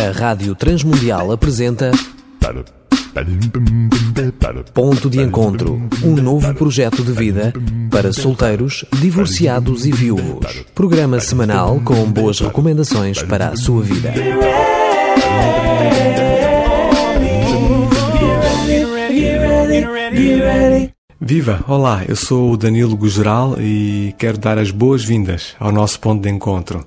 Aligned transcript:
A 0.00 0.12
Rádio 0.18 0.54
Transmundial 0.54 1.30
apresenta 1.30 1.90
Ponto 4.72 5.10
de 5.10 5.20
Encontro, 5.20 5.86
um 6.02 6.14
novo 6.14 6.54
projeto 6.54 7.04
de 7.04 7.12
vida 7.12 7.52
para 7.90 8.10
solteiros, 8.10 8.86
divorciados 8.94 9.84
e 9.84 9.92
viúvos. 9.92 10.64
Programa 10.74 11.20
semanal 11.20 11.82
com 11.84 12.10
boas 12.10 12.40
recomendações 12.40 13.22
para 13.22 13.48
a 13.48 13.56
sua 13.56 13.82
vida. 13.82 14.14
Viva! 21.20 21.62
Olá, 21.68 22.04
eu 22.08 22.16
sou 22.16 22.52
o 22.52 22.56
Danilo 22.56 22.96
Gugeral 22.96 23.56
e 23.60 24.14
quero 24.16 24.38
dar 24.38 24.56
as 24.56 24.70
boas-vindas 24.70 25.54
ao 25.60 25.70
nosso 25.70 26.00
ponto 26.00 26.22
de 26.22 26.30
encontro. 26.30 26.86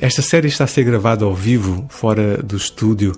Esta 0.00 0.22
série 0.22 0.48
está 0.48 0.64
a 0.64 0.66
ser 0.66 0.84
gravada 0.84 1.24
ao 1.24 1.34
vivo, 1.34 1.86
fora 1.88 2.42
do 2.42 2.56
estúdio, 2.56 3.12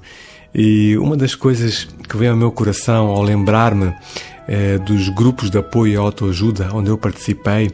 e 0.54 0.96
uma 0.96 1.16
das 1.16 1.34
coisas 1.34 1.86
que 2.08 2.16
vem 2.16 2.28
ao 2.28 2.36
meu 2.36 2.50
coração 2.50 3.08
ao 3.08 3.22
lembrar-me 3.22 3.86
uh, 3.86 4.78
dos 4.84 5.08
grupos 5.10 5.50
de 5.50 5.58
apoio 5.58 5.92
e 5.92 5.96
autoajuda 5.96 6.70
onde 6.72 6.88
eu 6.88 6.96
participei 6.96 7.70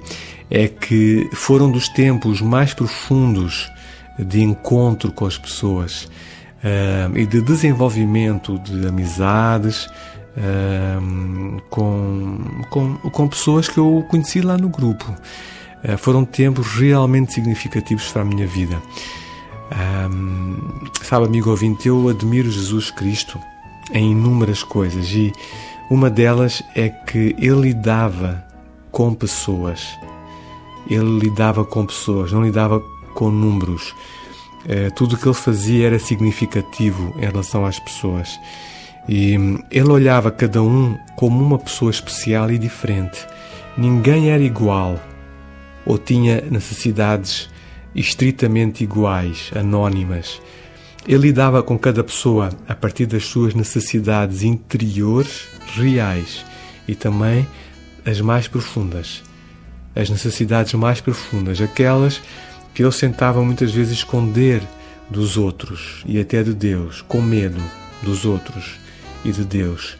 é 0.50 0.66
que 0.68 1.28
foram 1.32 1.70
dos 1.70 1.88
tempos 1.88 2.40
mais 2.40 2.74
profundos 2.74 3.70
de 4.18 4.42
encontro 4.42 5.10
com 5.12 5.26
as 5.26 5.38
pessoas 5.38 6.08
e 7.14 7.26
de 7.26 7.42
desenvolvimento 7.42 8.58
de 8.60 8.86
amizades 8.86 9.88
com, 11.68 12.38
com, 12.70 12.94
com 12.96 13.28
pessoas 13.28 13.68
que 13.68 13.78
eu 13.78 14.04
conheci 14.08 14.40
lá 14.40 14.56
no 14.56 14.68
grupo. 14.68 15.14
Uh, 15.84 15.98
foram 15.98 16.24
tempos 16.24 16.66
realmente 16.74 17.34
significativos 17.34 18.08
para 18.08 18.22
a 18.22 18.24
minha 18.24 18.46
vida. 18.46 18.80
Um, 20.10 20.86
sabe, 21.02 21.26
amigo 21.26 21.50
ouvinte, 21.50 21.88
eu 21.88 22.08
admiro 22.08 22.50
Jesus 22.50 22.90
Cristo 22.90 23.38
em 23.92 24.12
inúmeras 24.12 24.62
coisas 24.62 25.10
e 25.10 25.32
uma 25.90 26.08
delas 26.08 26.62
é 26.74 26.88
que 26.88 27.34
ele 27.38 27.60
lidava 27.60 28.44
com 28.90 29.12
pessoas. 29.14 29.98
Ele 30.88 31.18
lidava 31.18 31.64
com 31.64 31.84
pessoas, 31.84 32.32
não 32.32 32.42
lidava 32.44 32.80
com 33.14 33.30
números. 33.30 33.94
Uh, 34.64 34.90
tudo 34.94 35.14
o 35.14 35.18
que 35.18 35.26
ele 35.26 35.34
fazia 35.34 35.86
era 35.86 35.98
significativo 35.98 37.14
em 37.18 37.26
relação 37.26 37.66
às 37.66 37.78
pessoas. 37.78 38.40
E 39.08 39.34
ele 39.70 39.90
olhava 39.90 40.30
cada 40.30 40.62
um 40.62 40.96
como 41.16 41.44
uma 41.44 41.58
pessoa 41.58 41.90
especial 41.90 42.50
e 42.50 42.58
diferente. 42.58 43.26
Ninguém 43.76 44.30
era 44.30 44.42
igual 44.42 44.98
ou 45.86 45.98
tinha 45.98 46.40
necessidades 46.50 47.48
estritamente 47.94 48.82
iguais, 48.82 49.50
anónimas. 49.54 50.40
Ele 51.06 51.28
lidava 51.28 51.62
com 51.62 51.78
cada 51.78 52.02
pessoa 52.02 52.50
a 52.66 52.74
partir 52.74 53.06
das 53.06 53.24
suas 53.24 53.54
necessidades 53.54 54.42
interiores 54.42 55.48
reais 55.76 56.44
e 56.88 56.94
também 56.94 57.46
as 58.04 58.20
mais 58.20 58.48
profundas. 58.48 59.22
As 59.94 60.10
necessidades 60.10 60.74
mais 60.74 61.00
profundas, 61.00 61.60
aquelas 61.60 62.20
que 62.74 62.82
ele 62.82 62.90
sentava 62.90 63.42
muitas 63.42 63.72
vezes 63.72 63.98
esconder 63.98 64.62
dos 65.08 65.36
outros 65.36 66.02
e 66.06 66.18
até 66.18 66.42
de 66.42 66.54
Deus, 66.54 67.02
com 67.02 67.20
medo 67.20 67.62
dos 68.02 68.24
outros 68.24 68.76
e 69.24 69.30
de 69.30 69.44
Deus. 69.44 69.96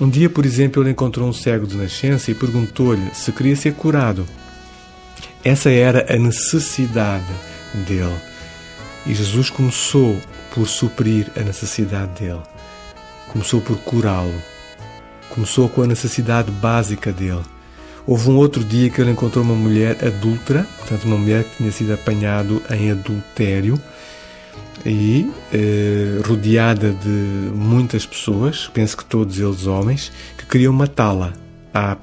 Um 0.00 0.08
dia, 0.08 0.30
por 0.30 0.46
exemplo, 0.46 0.82
ele 0.82 0.90
encontrou 0.90 1.28
um 1.28 1.32
cego 1.32 1.66
de 1.66 1.76
nascença 1.76 2.30
e 2.30 2.34
perguntou-lhe 2.34 3.10
se 3.12 3.30
queria 3.32 3.54
ser 3.54 3.74
curado. 3.74 4.24
Essa 5.44 5.70
era 5.70 6.06
a 6.12 6.18
necessidade 6.18 7.32
dele. 7.86 8.16
E 9.06 9.14
Jesus 9.14 9.48
começou 9.48 10.20
por 10.54 10.66
suprir 10.66 11.30
a 11.36 11.40
necessidade 11.40 12.20
dele. 12.20 12.42
Começou 13.28 13.60
por 13.60 13.78
curá-lo. 13.78 14.34
Começou 15.30 15.68
com 15.68 15.82
a 15.82 15.86
necessidade 15.86 16.50
básica 16.50 17.12
dele. 17.12 17.42
Houve 18.06 18.30
um 18.30 18.36
outro 18.36 18.64
dia 18.64 18.90
que 18.90 19.00
ele 19.00 19.12
encontrou 19.12 19.44
uma 19.44 19.54
mulher 19.54 20.04
adulta, 20.04 20.66
portanto, 20.78 21.04
uma 21.04 21.16
mulher 21.16 21.44
que 21.44 21.58
tinha 21.58 21.70
sido 21.70 21.94
apanhado 21.94 22.62
em 22.70 22.90
adultério 22.90 23.80
e 24.84 25.30
eh, 25.52 26.20
rodeada 26.26 26.92
de 26.92 27.08
muitas 27.54 28.06
pessoas, 28.06 28.68
penso 28.72 28.96
que 28.96 29.04
todos 29.04 29.38
eles 29.38 29.66
homens, 29.66 30.10
que 30.36 30.46
queriam 30.46 30.72
matá-la 30.72 31.32
à, 31.72 31.96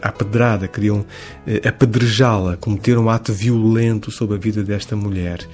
à 0.00 0.10
pedrada, 0.12 0.66
queriam 0.68 1.04
eh, 1.46 1.66
apedrejá-la, 1.66 2.56
cometer 2.56 2.98
um 2.98 3.08
ato 3.08 3.32
violento 3.32 4.10
sobre 4.10 4.36
a 4.36 4.38
vida 4.38 4.62
desta 4.62 4.96
mulher. 4.96 5.46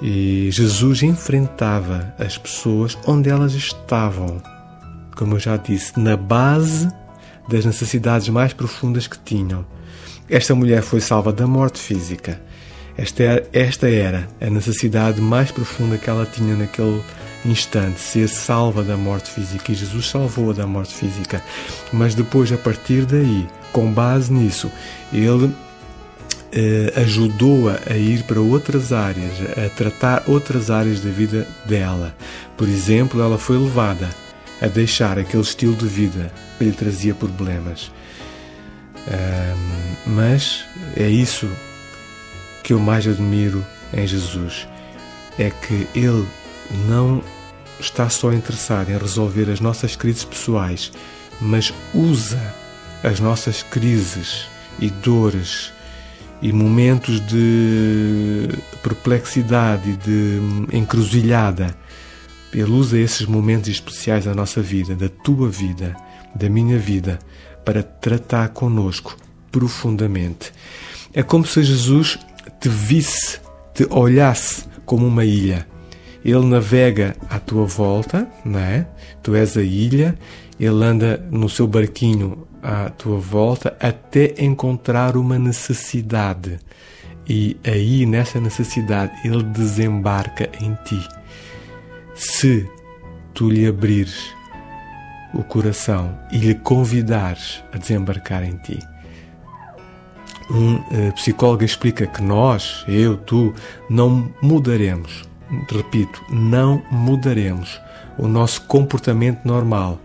E 0.00 0.48
Jesus 0.50 1.02
enfrentava 1.02 2.14
as 2.18 2.36
pessoas 2.36 2.98
onde 3.06 3.30
elas 3.30 3.54
estavam, 3.54 4.42
como 5.16 5.36
eu 5.36 5.38
já 5.38 5.56
disse, 5.56 5.98
na 5.98 6.16
base 6.16 6.88
das 7.48 7.64
necessidades 7.64 8.28
mais 8.28 8.52
profundas 8.52 9.06
que 9.06 9.18
tinham. 9.18 9.64
Esta 10.28 10.54
mulher 10.54 10.82
foi 10.82 11.00
salva 11.00 11.32
da 11.32 11.46
morte 11.46 11.78
física 11.78 12.40
esta 12.96 13.22
era, 13.22 13.48
esta 13.52 13.88
era 13.88 14.28
a 14.40 14.50
necessidade 14.50 15.20
mais 15.20 15.50
profunda 15.50 15.96
que 15.96 16.10
ela 16.10 16.26
tinha 16.26 16.54
naquele 16.54 17.02
instante, 17.44 18.00
ser 18.00 18.28
salva 18.28 18.82
da 18.82 18.96
morte 18.96 19.30
física. 19.30 19.72
E 19.72 19.74
Jesus 19.74 20.08
salvou-a 20.08 20.52
da 20.52 20.66
morte 20.66 20.94
física. 20.94 21.42
Mas 21.92 22.14
depois, 22.14 22.52
a 22.52 22.56
partir 22.56 23.04
daí, 23.04 23.48
com 23.72 23.92
base 23.92 24.32
nisso, 24.32 24.70
ele 25.12 25.54
eh, 26.52 26.92
ajudou-a 26.96 27.80
a 27.90 27.96
ir 27.96 28.22
para 28.24 28.40
outras 28.40 28.92
áreas, 28.92 29.32
a 29.56 29.68
tratar 29.70 30.24
outras 30.26 30.70
áreas 30.70 31.00
da 31.00 31.10
vida 31.10 31.46
dela. 31.64 32.14
Por 32.56 32.68
exemplo, 32.68 33.20
ela 33.20 33.38
foi 33.38 33.58
levada 33.58 34.08
a 34.60 34.66
deixar 34.66 35.18
aquele 35.18 35.42
estilo 35.42 35.74
de 35.74 35.86
vida 35.86 36.32
que 36.58 36.64
lhe 36.64 36.72
trazia 36.72 37.14
problemas. 37.14 37.90
Um, 39.08 40.12
mas 40.14 40.64
é 40.96 41.08
isso 41.08 41.50
que 42.62 42.72
eu 42.72 42.78
mais 42.78 43.06
admiro 43.08 43.66
em 43.92 44.06
Jesus 44.06 44.68
é 45.38 45.50
que 45.50 45.86
Ele 45.94 46.26
não 46.86 47.22
está 47.82 48.08
só 48.08 48.32
interessado 48.32 48.90
em 48.90 48.98
resolver 48.98 49.50
as 49.50 49.60
nossas 49.60 49.96
crises 49.96 50.24
pessoais, 50.24 50.92
mas 51.40 51.72
usa 51.92 52.54
as 53.02 53.18
nossas 53.20 53.62
crises 53.62 54.46
e 54.78 54.88
dores 54.88 55.72
e 56.40 56.52
momentos 56.52 57.20
de 57.20 58.48
perplexidade 58.82 59.90
e 59.90 59.96
de 59.96 60.76
encruzilhada. 60.76 61.76
Ele 62.52 62.70
usa 62.70 62.98
esses 62.98 63.26
momentos 63.26 63.68
especiais 63.68 64.24
da 64.24 64.34
nossa 64.34 64.60
vida, 64.60 64.94
da 64.94 65.08
tua 65.08 65.48
vida, 65.48 65.96
da 66.34 66.48
minha 66.48 66.78
vida, 66.78 67.18
para 67.64 67.82
tratar 67.82 68.48
conosco 68.50 69.16
profundamente. 69.50 70.52
É 71.12 71.22
como 71.22 71.46
se 71.46 71.62
Jesus 71.62 72.18
te 72.60 72.68
visse, 72.68 73.40
te 73.74 73.86
olhasse 73.90 74.64
como 74.84 75.06
uma 75.06 75.24
ilha. 75.24 75.71
Ele 76.24 76.44
navega 76.46 77.16
à 77.28 77.38
tua 77.38 77.66
volta, 77.66 78.28
não 78.44 78.60
é? 78.60 78.86
Tu 79.22 79.34
és 79.34 79.56
a 79.56 79.62
ilha, 79.62 80.16
ele 80.58 80.84
anda 80.84 81.24
no 81.30 81.48
seu 81.48 81.66
barquinho 81.66 82.46
à 82.62 82.90
tua 82.90 83.18
volta 83.18 83.76
até 83.80 84.34
encontrar 84.38 85.16
uma 85.16 85.38
necessidade. 85.38 86.58
E 87.28 87.56
aí, 87.64 88.06
nessa 88.06 88.40
necessidade, 88.40 89.12
ele 89.24 89.42
desembarca 89.42 90.48
em 90.60 90.76
ti. 90.84 91.00
Se 92.14 92.68
tu 93.34 93.50
lhe 93.50 93.66
abrires 93.66 94.32
o 95.34 95.42
coração 95.42 96.16
e 96.30 96.38
lhe 96.38 96.54
convidares 96.54 97.62
a 97.72 97.78
desembarcar 97.78 98.44
em 98.44 98.56
ti 98.58 98.78
um 100.52 100.76
uh, 100.76 101.12
psicólogo 101.14 101.64
explica 101.64 102.06
que 102.06 102.22
nós, 102.22 102.84
eu, 102.86 103.16
tu, 103.16 103.54
não 103.88 104.32
mudaremos. 104.42 105.24
Repito, 105.70 106.24
não 106.30 106.82
mudaremos 106.90 107.80
o 108.18 108.26
nosso 108.26 108.62
comportamento 108.62 109.44
normal 109.44 109.98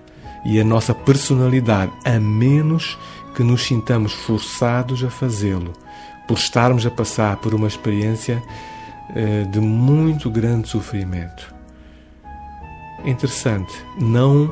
e 0.44 0.60
a 0.60 0.64
nossa 0.64 0.94
personalidade, 0.94 1.92
a 2.06 2.20
menos 2.20 2.98
que 3.36 3.44
nos 3.44 3.64
sintamos 3.64 4.14
forçados 4.14 5.04
a 5.04 5.10
fazê-lo, 5.10 5.74
por 6.28 6.38
estarmos 6.38 6.86
a 6.86 6.92
passar 6.92 7.38
por 7.38 7.54
uma 7.54 7.68
experiência 7.68 8.42
uh, 9.10 9.48
de 9.50 9.60
muito 9.60 10.30
grande 10.30 10.68
sofrimento. 10.68 11.54
Interessante, 13.06 13.74
não 14.00 14.52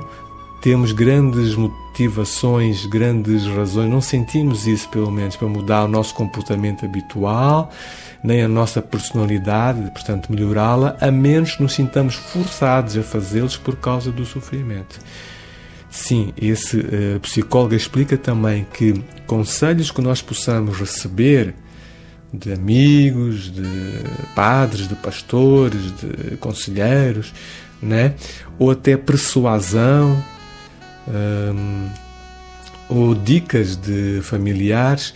temos 0.62 0.92
grandes 0.92 1.56
motivações, 1.56 2.86
grandes 2.86 3.46
razões, 3.48 3.90
não 3.90 4.02
sentimos 4.02 4.68
isso 4.68 4.88
pelo 4.90 5.12
menos 5.12 5.36
para 5.36 5.48
mudar 5.48 5.86
o 5.86 5.88
nosso 5.88 6.14
comportamento 6.14 6.86
habitual, 6.86 7.72
nem 8.26 8.42
a 8.42 8.48
nossa 8.48 8.82
personalidade, 8.82 9.92
portanto 9.92 10.32
melhorá-la, 10.32 10.98
a 11.00 11.12
menos 11.12 11.56
que 11.56 11.64
nos 11.64 11.74
sintamos 11.74 12.16
forçados 12.16 12.98
a 12.98 13.04
fazê-los 13.04 13.56
por 13.56 13.76
causa 13.76 14.12
do 14.12 14.26
sofrimento. 14.26 15.00
Sim, 15.90 16.34
esse 16.36 16.78
uh, 16.78 17.20
psicólogo 17.22 17.76
explica 17.76 18.18
também 18.18 18.66
que 18.74 18.94
conselhos 19.26 19.92
que 19.92 20.02
nós 20.02 20.22
possamos 20.22 20.78
receber 20.78 21.54
de 22.34 22.52
amigos, 22.52 23.52
de 23.52 23.64
padres, 24.36 24.88
de 24.88 24.96
pastores, 24.96 25.94
de 25.96 26.36
conselheiros, 26.38 27.34
né? 27.82 28.14
ou 28.60 28.72
até 28.72 28.98
persuasão, 28.98 30.22
hum, 31.08 31.88
ou 32.90 33.16
dicas 33.16 33.76
de 33.76 34.20
familiares, 34.22 35.14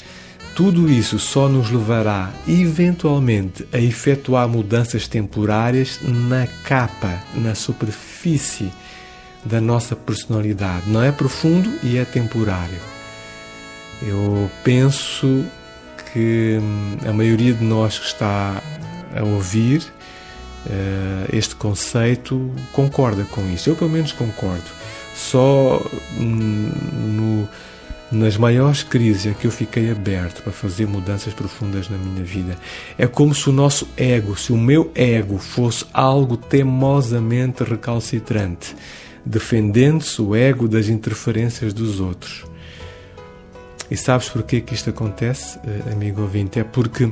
tudo 0.55 0.89
isso 0.89 1.17
só 1.17 1.47
nos 1.47 1.69
levará 1.69 2.31
eventualmente 2.47 3.67
a 3.71 3.77
efetuar 3.77 4.47
mudanças 4.47 5.07
temporárias 5.07 5.99
na 6.03 6.47
capa, 6.63 7.21
na 7.35 7.55
superfície 7.55 8.71
da 9.43 9.61
nossa 9.61 9.95
personalidade. 9.95 10.89
Não 10.89 11.03
é 11.03 11.11
profundo 11.11 11.71
e 11.83 11.97
é 11.97 12.05
temporário. 12.05 12.79
Eu 14.01 14.49
penso 14.63 15.45
que 16.13 16.57
hum, 16.61 16.97
a 17.07 17.13
maioria 17.13 17.53
de 17.53 17.63
nós 17.63 17.99
que 17.99 18.05
está 18.05 18.61
a 19.15 19.23
ouvir 19.23 19.81
uh, 20.65 21.35
este 21.35 21.55
conceito 21.55 22.51
concorda 22.71 23.23
com 23.25 23.49
isto. 23.51 23.69
Eu, 23.69 23.75
pelo 23.75 23.89
menos, 23.89 24.11
concordo. 24.11 24.63
Só 25.15 25.81
hum, 26.17 26.71
no, 26.93 27.49
nas 28.11 28.37
maiores 28.37 28.81
crises 28.81 29.27
é 29.27 29.35
que 29.35 29.45
eu 29.45 29.51
fiquei 29.51 29.91
aberto 29.91 30.41
para 30.41 30.51
fazer 30.51 30.87
mudanças 30.87 31.33
profundas 31.33 31.89
na 31.89 31.97
minha 31.97 32.23
vida. 32.23 32.57
É 32.97 33.05
como 33.05 33.35
se 33.35 33.49
o 33.49 33.53
nosso 33.53 33.87
ego, 33.95 34.35
se 34.35 34.51
o 34.51 34.57
meu 34.57 34.91
ego 34.95 35.37
fosse 35.37 35.85
algo 35.93 36.35
temosamente 36.35 37.63
recalcitrante, 37.63 38.75
defendendo-se 39.23 40.21
o 40.21 40.35
ego 40.35 40.67
das 40.67 40.87
interferências 40.87 41.71
dos 41.71 41.99
outros. 41.99 42.45
E 43.91 43.97
sabes 43.97 44.29
porquê 44.29 44.61
que 44.61 44.73
isto 44.73 44.89
acontece, 44.89 45.59
eh, 45.65 45.91
amigo 45.91 46.21
ouvinte? 46.21 46.59
É 46.59 46.63
porque 46.63 47.11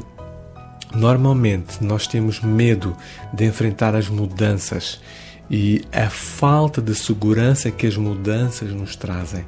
normalmente 0.96 1.84
nós 1.84 2.08
temos 2.08 2.40
medo 2.40 2.96
de 3.34 3.46
enfrentar 3.46 3.96
as 3.96 4.10
mudanças 4.10 5.00
e 5.50 5.84
a 5.92 6.10
falta 6.10 6.82
de 6.82 6.94
segurança 6.94 7.72
que 7.72 7.88
as 7.88 7.98
mudanças 7.98 8.72
nos 8.72 8.96
trazem. 8.96 9.46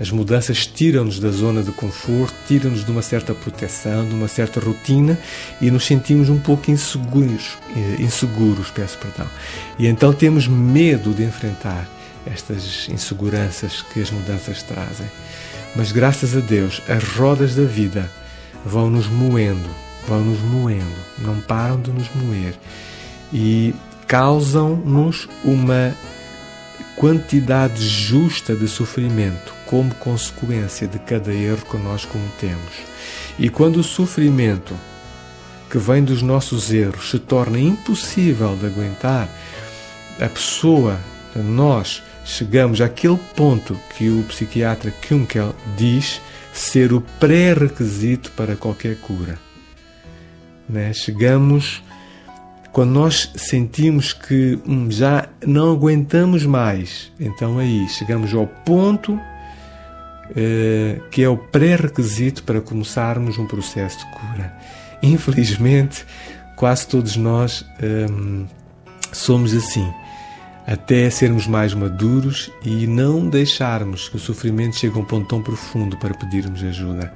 As 0.00 0.10
mudanças 0.10 0.66
tiram-nos 0.66 1.18
da 1.20 1.30
zona 1.30 1.62
de 1.62 1.70
conforto, 1.70 2.34
tiram-nos 2.48 2.84
de 2.84 2.90
uma 2.90 3.02
certa 3.02 3.34
proteção, 3.34 4.08
de 4.08 4.14
uma 4.14 4.26
certa 4.26 4.58
rotina 4.58 5.18
e 5.60 5.70
nos 5.70 5.84
sentimos 5.84 6.28
um 6.28 6.38
pouco 6.38 6.70
inseguros, 6.70 7.58
eh, 7.76 8.02
inseguros, 8.02 8.70
peço 8.70 8.98
perdão. 8.98 9.26
E 9.78 9.86
então 9.86 10.12
temos 10.12 10.48
medo 10.48 11.12
de 11.12 11.22
enfrentar 11.22 11.86
estas 12.26 12.88
inseguranças 12.88 13.82
que 13.92 14.00
as 14.00 14.10
mudanças 14.10 14.62
trazem. 14.62 15.06
Mas 15.76 15.92
graças 15.92 16.36
a 16.36 16.40
Deus, 16.40 16.82
as 16.88 17.04
rodas 17.04 17.54
da 17.54 17.64
vida 17.64 18.10
vão 18.64 18.90
nos 18.90 19.06
moendo, 19.06 19.68
vão 20.06 20.20
nos 20.20 20.40
moendo, 20.40 20.84
não 21.18 21.40
param 21.40 21.80
de 21.80 21.90
nos 21.90 22.08
moer 22.14 22.54
e 23.32 23.74
causam-nos 24.06 25.28
uma 25.44 25.94
quantidade 26.96 27.86
justa 27.86 28.54
de 28.54 28.68
sofrimento 28.68 29.61
como 29.72 29.94
consequência 29.94 30.86
de 30.86 30.98
cada 30.98 31.32
erro 31.32 31.64
que 31.64 31.78
nós 31.78 32.04
cometemos. 32.04 32.74
E 33.38 33.48
quando 33.48 33.78
o 33.78 33.82
sofrimento 33.82 34.76
que 35.70 35.78
vem 35.78 36.04
dos 36.04 36.20
nossos 36.20 36.70
erros 36.70 37.10
se 37.10 37.18
torna 37.18 37.58
impossível 37.58 38.54
de 38.54 38.66
aguentar, 38.66 39.30
a 40.20 40.28
pessoa, 40.28 41.00
nós, 41.34 42.02
chegamos 42.22 42.82
àquele 42.82 43.18
ponto 43.34 43.74
que 43.96 44.10
o 44.10 44.22
psiquiatra 44.24 44.92
Kunkel 45.08 45.54
diz 45.74 46.20
ser 46.52 46.92
o 46.92 47.00
pré-requisito 47.18 48.30
para 48.32 48.54
qualquer 48.54 48.96
cura. 48.96 49.38
Né? 50.68 50.92
Chegamos 50.92 51.82
quando 52.72 52.90
nós 52.90 53.32
sentimos 53.36 54.12
que 54.12 54.58
hum, 54.66 54.90
já 54.90 55.30
não 55.46 55.72
aguentamos 55.72 56.44
mais, 56.44 57.10
então 57.18 57.58
aí 57.58 57.88
chegamos 57.88 58.34
ao 58.34 58.46
ponto 58.46 59.18
que 61.10 61.22
é 61.22 61.28
o 61.28 61.36
pré-requisito 61.36 62.42
para 62.44 62.60
começarmos 62.60 63.38
um 63.38 63.46
processo 63.46 63.98
de 63.98 64.06
cura. 64.12 64.56
Infelizmente, 65.02 66.04
quase 66.56 66.86
todos 66.86 67.16
nós 67.16 67.64
hum, 67.82 68.46
somos 69.12 69.54
assim 69.54 69.92
até 70.66 71.10
sermos 71.10 71.46
mais 71.46 71.74
maduros 71.74 72.50
e 72.64 72.86
não 72.86 73.28
deixarmos 73.28 74.08
que 74.08 74.16
o 74.16 74.20
sofrimento 74.20 74.76
chegue 74.76 74.96
a 74.96 75.00
um 75.00 75.04
ponto 75.04 75.28
tão 75.28 75.42
profundo 75.42 75.96
para 75.96 76.14
pedirmos 76.14 76.62
ajuda. 76.62 77.12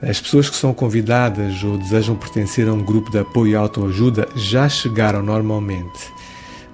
As 0.00 0.20
pessoas 0.20 0.48
que 0.48 0.56
são 0.56 0.72
convidadas 0.72 1.62
ou 1.64 1.76
desejam 1.76 2.16
pertencer 2.16 2.68
a 2.68 2.72
um 2.72 2.82
grupo 2.82 3.10
de 3.10 3.18
apoio 3.18 3.52
e 3.52 3.56
autoajuda 3.56 4.28
já 4.36 4.68
chegaram 4.68 5.22
normalmente. 5.22 6.12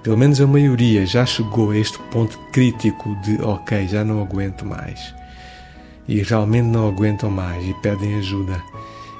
Pelo 0.02 0.18
menos 0.18 0.40
a 0.40 0.46
maioria 0.46 1.06
já 1.06 1.24
chegou 1.24 1.70
a 1.70 1.78
este 1.78 1.98
ponto 2.10 2.38
crítico 2.52 3.16
de 3.22 3.42
ok, 3.42 3.88
já 3.88 4.04
não 4.04 4.22
aguento 4.22 4.66
mais. 4.66 5.14
E 6.06 6.22
realmente 6.22 6.66
não 6.66 6.88
aguentam 6.88 7.30
mais 7.30 7.64
e 7.64 7.74
pedem 7.74 8.16
ajuda. 8.16 8.62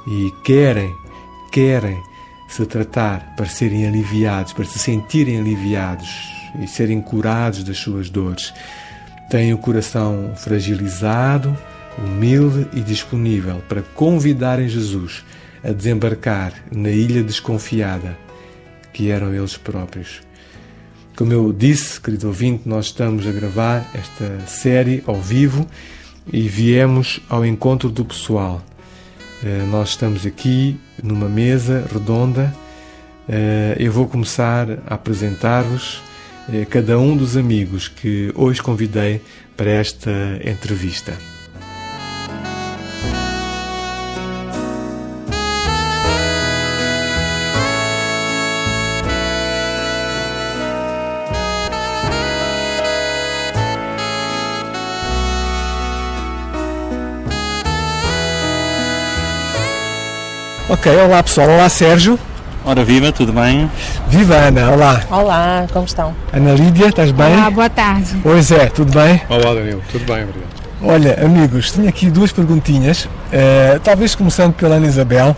E 0.06 0.32
querem, 0.44 0.94
querem 1.50 1.98
se 2.48 2.64
tratar 2.66 3.34
para 3.36 3.46
serem 3.46 3.86
aliviados, 3.86 4.52
para 4.52 4.64
se 4.64 4.78
sentirem 4.78 5.38
aliviados 5.38 6.08
e 6.62 6.68
serem 6.68 7.00
curados 7.00 7.64
das 7.64 7.78
suas 7.78 8.10
dores. 8.10 8.52
Têm 9.30 9.52
o 9.52 9.58
coração 9.58 10.34
fragilizado, 10.36 11.56
humilde 11.98 12.68
e 12.74 12.80
disponível 12.80 13.62
para 13.68 13.82
convidarem 13.82 14.68
Jesus 14.68 15.24
a 15.62 15.72
desembarcar 15.72 16.52
na 16.70 16.90
ilha 16.90 17.22
desconfiada 17.22 18.16
que 18.92 19.10
eram 19.10 19.34
eles 19.34 19.56
próprios. 19.56 20.22
Como 21.16 21.32
eu 21.32 21.52
disse, 21.52 22.00
querido 22.00 22.26
ouvinte, 22.26 22.68
nós 22.68 22.86
estamos 22.86 23.26
a 23.26 23.32
gravar 23.32 23.88
esta 23.94 24.46
série 24.46 25.02
ao 25.06 25.20
vivo 25.20 25.66
e 26.32 26.48
viemos 26.48 27.20
ao 27.28 27.44
encontro 27.44 27.88
do 27.90 28.04
pessoal. 28.04 28.62
Eh, 29.42 29.64
nós 29.70 29.90
estamos 29.90 30.24
aqui 30.24 30.78
numa 31.02 31.28
mesa 31.28 31.86
redonda. 31.92 32.54
Eh, 33.28 33.76
eu 33.78 33.92
vou 33.92 34.06
começar 34.06 34.66
a 34.86 34.94
apresentar-vos 34.94 36.02
eh, 36.52 36.64
cada 36.64 36.98
um 36.98 37.16
dos 37.16 37.36
amigos 37.36 37.88
que 37.88 38.32
hoje 38.34 38.62
convidei 38.62 39.20
para 39.56 39.70
esta 39.70 40.10
entrevista. 40.44 41.12
Ok, 60.74 60.90
olá 60.92 61.22
pessoal, 61.22 61.48
olá 61.50 61.68
Sérgio. 61.68 62.18
Ora 62.64 62.84
viva, 62.84 63.12
tudo 63.12 63.32
bem? 63.32 63.70
Viva 64.08 64.34
Ana, 64.34 64.72
olá. 64.72 65.02
Olá, 65.08 65.66
como 65.72 65.84
estão? 65.84 66.12
Ana 66.32 66.52
Lídia, 66.52 66.88
estás 66.88 67.12
bem? 67.12 67.32
Olá, 67.32 67.48
boa 67.48 67.70
tarde. 67.70 68.16
Pois 68.24 68.50
é, 68.50 68.66
tudo 68.66 68.92
bem? 68.92 69.22
Olá 69.28 69.54
Danilo, 69.54 69.80
tudo 69.92 70.04
bem, 70.04 70.24
obrigado. 70.24 70.50
Olha, 70.82 71.24
amigos, 71.24 71.70
tenho 71.70 71.88
aqui 71.88 72.10
duas 72.10 72.32
perguntinhas, 72.32 73.04
uh, 73.04 73.78
talvez 73.84 74.16
começando 74.16 74.52
pela 74.54 74.74
Ana 74.74 74.88
Isabel. 74.88 75.36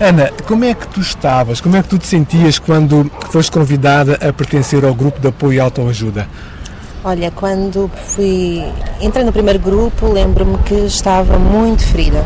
Ana, 0.00 0.30
como 0.46 0.64
é 0.64 0.72
que 0.72 0.88
tu 0.88 1.00
estavas, 1.00 1.60
como 1.60 1.76
é 1.76 1.82
que 1.82 1.88
tu 1.88 1.98
te 1.98 2.06
sentias 2.06 2.58
quando 2.58 3.12
foste 3.30 3.52
convidada 3.52 4.14
a 4.26 4.32
pertencer 4.32 4.86
ao 4.86 4.94
grupo 4.94 5.20
de 5.20 5.28
apoio 5.28 5.52
e 5.52 5.60
autoajuda? 5.60 6.26
Olha, 7.04 7.30
quando 7.30 7.90
fui, 8.06 8.64
entrei 9.02 9.22
no 9.22 9.32
primeiro 9.32 9.58
grupo, 9.58 10.10
lembro-me 10.10 10.56
que 10.58 10.74
estava 10.74 11.38
muito 11.38 11.84
ferida, 11.84 12.24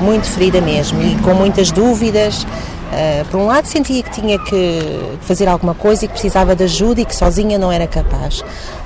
muito 0.00 0.26
ferida 0.26 0.60
mesmo, 0.60 1.02
e 1.02 1.16
com 1.16 1.34
muitas 1.34 1.70
dúvidas, 1.70 2.46
Uh, 2.88 3.22
por 3.26 3.38
um 3.38 3.46
lado 3.46 3.66
sentia 3.66 4.02
que 4.02 4.10
tinha 4.10 4.38
que 4.38 5.18
fazer 5.20 5.46
alguma 5.46 5.74
coisa 5.74 6.06
e 6.06 6.08
que 6.08 6.14
precisava 6.14 6.56
de 6.56 6.64
ajuda 6.64 7.02
e 7.02 7.04
que 7.04 7.14
sozinha 7.14 7.58
não 7.58 7.70
era 7.70 7.86
capaz. 7.86 8.42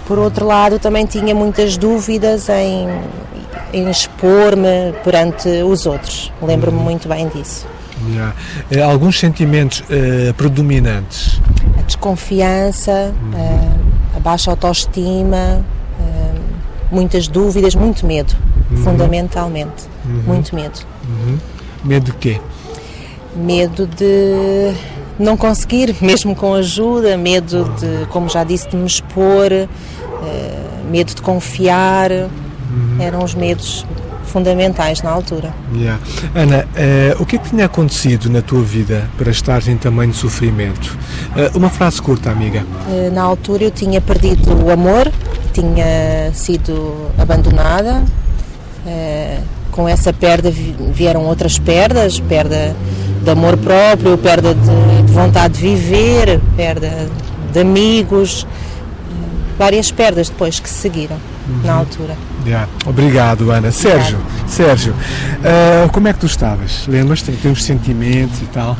Por 0.07 0.19
outro 0.19 0.45
lado 0.45 0.81
também 0.81 1.07
tinha 1.07 1.33
muitas 1.33 1.77
dúvidas 1.77 2.49
em, 2.49 2.89
em 3.73 3.89
expor-me 3.89 4.93
perante 5.05 5.49
os 5.63 5.87
outros. 5.87 6.33
Lembro-me 6.43 6.79
uhum. 6.79 6.83
muito 6.85 7.09
bem 7.09 7.29
disso. 7.29 7.65
Yeah. 8.11 8.35
Eh, 8.73 8.83
alguns 8.83 9.21
sentimentos 9.21 9.83
uh, 9.83 10.35
predominantes? 10.35 11.41
A 11.79 11.83
desconfiança, 11.83 13.15
uhum. 13.23 13.31
uh, 13.31 14.17
a 14.17 14.19
baixa 14.19 14.51
autoestima, 14.51 15.65
muitas 16.93 17.27
dúvidas, 17.27 17.75
muito 17.75 18.05
medo, 18.05 18.35
uhum. 18.71 18.77
fundamentalmente. 18.79 19.85
Uhum. 20.05 20.23
Muito 20.27 20.55
medo. 20.55 20.81
Uhum. 21.09 21.39
Medo 21.85 22.07
de 22.07 22.13
quê? 22.13 22.41
medo 23.35 23.87
de 23.87 24.73
não 25.19 25.37
conseguir, 25.37 25.95
mesmo 26.01 26.35
com 26.35 26.55
ajuda, 26.55 27.17
medo 27.17 27.65
de, 27.79 28.07
como 28.07 28.29
já 28.29 28.45
disse, 28.45 28.69
de 28.69 28.77
me 28.77 28.87
expor, 28.87 29.51
uh, 29.53 30.91
medo 30.91 31.15
de 31.15 31.23
confiar. 31.23 32.11
Uhum. 32.11 32.97
Eram 32.99 33.23
os 33.23 33.35
medos 33.35 33.85
fundamentais 34.25 35.03
na 35.03 35.11
altura. 35.11 35.53
Yeah. 35.75 36.03
Ana, 36.35 36.65
uh, 36.65 37.23
o 37.23 37.27
que 37.27 37.37
é 37.37 37.39
que 37.39 37.51
tinha 37.51 37.67
acontecido 37.67 38.31
na 38.31 38.41
tua 38.41 38.63
vida 38.63 39.11
para 39.19 39.31
estares 39.31 39.69
em 39.69 39.77
tamanho 39.77 40.15
sofrimento? 40.15 40.97
Uh, 41.37 41.59
uma 41.59 41.69
frase 41.69 42.01
curta, 42.01 42.31
amiga. 42.31 42.65
Uh, 42.89 43.13
na 43.13 43.23
altura 43.23 43.65
eu 43.65 43.71
tinha 43.71 44.01
perdido 44.01 44.65
o 44.65 44.71
amor, 44.71 45.13
tinha 45.53 46.33
sido 46.33 47.11
abandonada. 47.19 48.03
Com 49.73 49.89
essa 49.89 50.13
perda 50.13 50.53
vieram 50.93 51.25
outras 51.25 51.59
perdas, 51.59 52.21
perda 52.21 52.77
de 53.25 53.31
amor 53.31 53.57
próprio, 53.57 54.17
perda 54.19 54.55
de, 54.55 55.03
de 55.03 55.13
vontade 55.13 55.55
de 55.55 55.61
viver, 55.61 56.41
perda 56.57 57.09
de 57.53 57.61
amigos, 57.61 58.47
várias 59.59 59.91
perdas 59.91 60.29
depois 60.29 60.61
que 60.61 60.69
se 60.69 60.75
seguiram 60.75 61.17
uhum. 61.49 61.63
na 61.65 61.73
altura. 61.75 62.17
Yeah. 62.45 62.69
Obrigado, 62.87 63.51
Ana. 63.51 63.69
Obrigado. 63.69 63.73
Sérgio, 63.73 64.19
Sérgio 64.47 64.93
uh, 64.93 65.91
como 65.91 66.09
é 66.09 66.13
que 66.13 66.21
tu 66.21 66.27
estavas? 66.27 66.87
Lembras-te 66.87 67.31
em 67.31 67.37
termos 67.37 67.61
de 67.61 67.65
sentimentos 67.65 68.43
e 68.43 68.47
tal? 68.47 68.77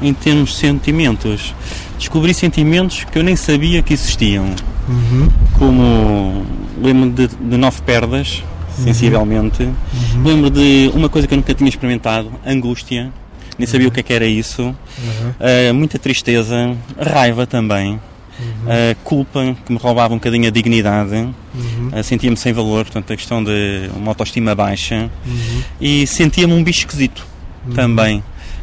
Em 0.00 0.12
termos 0.12 0.50
de 0.50 0.56
sentimentos, 0.56 1.54
descobri 1.96 2.34
sentimentos 2.34 3.04
que 3.04 3.18
eu 3.18 3.22
nem 3.22 3.36
sabia 3.36 3.80
que 3.82 3.94
existiam. 3.94 4.46
Uhum. 4.88 5.28
Como 5.56 6.44
lembro 6.82 7.10
de, 7.10 7.28
de 7.28 7.56
nove 7.56 7.80
perdas. 7.82 8.42
Sensivelmente. 8.72 9.62
Uhum. 9.62 10.22
Lembro 10.24 10.50
de 10.50 10.90
uma 10.94 11.08
coisa 11.08 11.26
que 11.26 11.34
eu 11.34 11.36
nunca 11.36 11.54
tinha 11.54 11.68
experimentado, 11.68 12.32
angústia. 12.46 13.12
Nem 13.58 13.66
sabia 13.66 13.86
o 13.86 13.90
que, 13.90 14.00
é 14.00 14.02
que 14.02 14.12
era 14.12 14.24
isso. 14.24 14.62
Uh, 14.68 15.74
muita 15.74 15.98
tristeza, 15.98 16.74
raiva 16.98 17.46
também 17.46 18.00
uhum. 18.42 18.94
culpa 19.04 19.56
que 19.64 19.72
me 19.72 19.78
roubava 19.78 20.14
um 20.14 20.16
bocadinho 20.16 20.48
a 20.48 20.50
dignidade, 20.50 21.14
uhum. 21.14 22.02
sentia-me 22.02 22.36
sem 22.36 22.52
valor, 22.52 22.84
portanto, 22.84 23.12
a 23.12 23.16
questão 23.16 23.42
de 23.42 23.90
uma 23.94 24.10
autoestima 24.10 24.54
baixa 24.54 25.10
uhum. 25.26 25.62
e 25.80 26.06
sentia-me 26.06 26.52
um 26.52 26.62
bicho 26.62 26.80
esquisito 26.80 27.26
uhum. 27.66 27.74
também. 27.74 28.22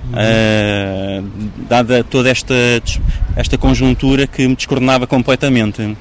Uh, 0.09 1.23
dada 1.69 2.03
toda 2.03 2.29
esta, 2.29 2.55
esta 3.35 3.57
conjuntura 3.57 4.25
que 4.25 4.47
me 4.47 4.55
descoordenava 4.55 5.05
completamente. 5.05 5.81
Uhum. 5.81 5.97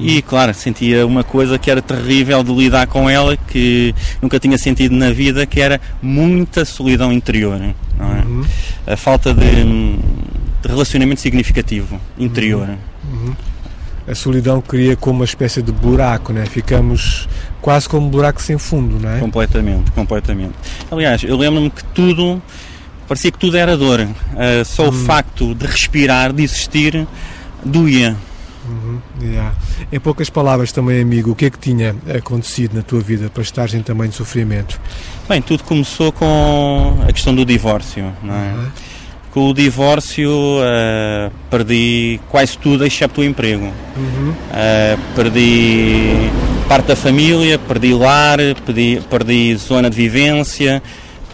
E 0.00 0.20
claro, 0.20 0.52
sentia 0.52 1.06
uma 1.06 1.24
coisa 1.24 1.58
que 1.58 1.70
era 1.70 1.80
terrível 1.80 2.42
de 2.42 2.52
lidar 2.52 2.86
com 2.86 3.08
ela, 3.08 3.36
que 3.36 3.94
nunca 4.20 4.38
tinha 4.38 4.58
sentido 4.58 4.94
na 4.94 5.10
vida, 5.10 5.46
que 5.46 5.60
era 5.60 5.80
muita 6.02 6.64
solidão 6.64 7.12
interior. 7.12 7.60
É? 7.60 7.74
Uhum. 8.02 8.44
A 8.86 8.96
falta 8.96 9.32
de, 9.32 9.64
de 9.64 10.68
relacionamento 10.68 11.20
significativo 11.20 12.00
interior. 12.18 12.68
Uhum. 13.10 13.34
A 14.08 14.14
solidão 14.14 14.60
cria 14.60 14.96
como 14.96 15.20
uma 15.20 15.24
espécie 15.24 15.60
de 15.60 15.72
buraco, 15.72 16.32
né? 16.32 16.46
Ficamos 16.46 17.28
quase 17.60 17.88
como 17.88 18.06
um 18.06 18.10
buraco 18.10 18.40
sem 18.40 18.56
fundo, 18.56 19.00
não 19.00 19.10
é? 19.10 19.18
Completamente, 19.18 19.90
completamente. 19.90 20.54
Aliás, 20.88 21.24
eu 21.24 21.36
lembro-me 21.36 21.70
que 21.70 21.82
tudo, 21.86 22.40
parecia 23.06 23.30
que 23.30 23.38
tudo 23.38 23.56
era 23.56 23.76
dor. 23.76 24.00
Uh, 24.00 24.64
só 24.64 24.84
uhum. 24.84 24.88
o 24.88 24.92
facto 24.92 25.54
de 25.54 25.66
respirar, 25.66 26.32
de 26.32 26.42
existir, 26.42 27.06
doía. 27.64 28.16
Uhum, 28.68 28.98
yeah. 29.22 29.54
Em 29.92 30.00
poucas 30.00 30.28
palavras 30.28 30.72
também, 30.72 31.00
amigo, 31.00 31.30
o 31.30 31.34
que 31.34 31.46
é 31.46 31.50
que 31.50 31.58
tinha 31.58 31.94
acontecido 32.16 32.74
na 32.74 32.82
tua 32.82 33.00
vida 33.00 33.30
para 33.30 33.42
estares 33.42 33.74
em 33.74 33.82
tamanho 33.82 34.10
de 34.10 34.16
sofrimento? 34.16 34.80
Bem, 35.28 35.40
tudo 35.40 35.62
começou 35.62 36.10
com 36.10 36.98
a 37.08 37.12
questão 37.12 37.34
do 37.34 37.44
divórcio, 37.44 38.12
não 38.22 38.34
é? 38.34 38.52
Uhum. 38.54 38.66
Com 39.30 39.50
o 39.50 39.54
divórcio 39.54 40.30
uh, 40.30 41.30
perdi 41.50 42.18
quase 42.28 42.56
tudo 42.56 42.86
excepto 42.86 43.20
o 43.20 43.24
emprego. 43.24 43.66
Uhum. 43.96 44.30
Uh, 44.30 44.98
perdi 45.14 46.30
parte 46.68 46.86
da 46.86 46.96
família, 46.96 47.58
perdi 47.58 47.92
lar, 47.92 48.38
perdi, 48.64 49.00
perdi 49.08 49.54
zona 49.56 49.90
de 49.90 49.96
vivência, 49.96 50.82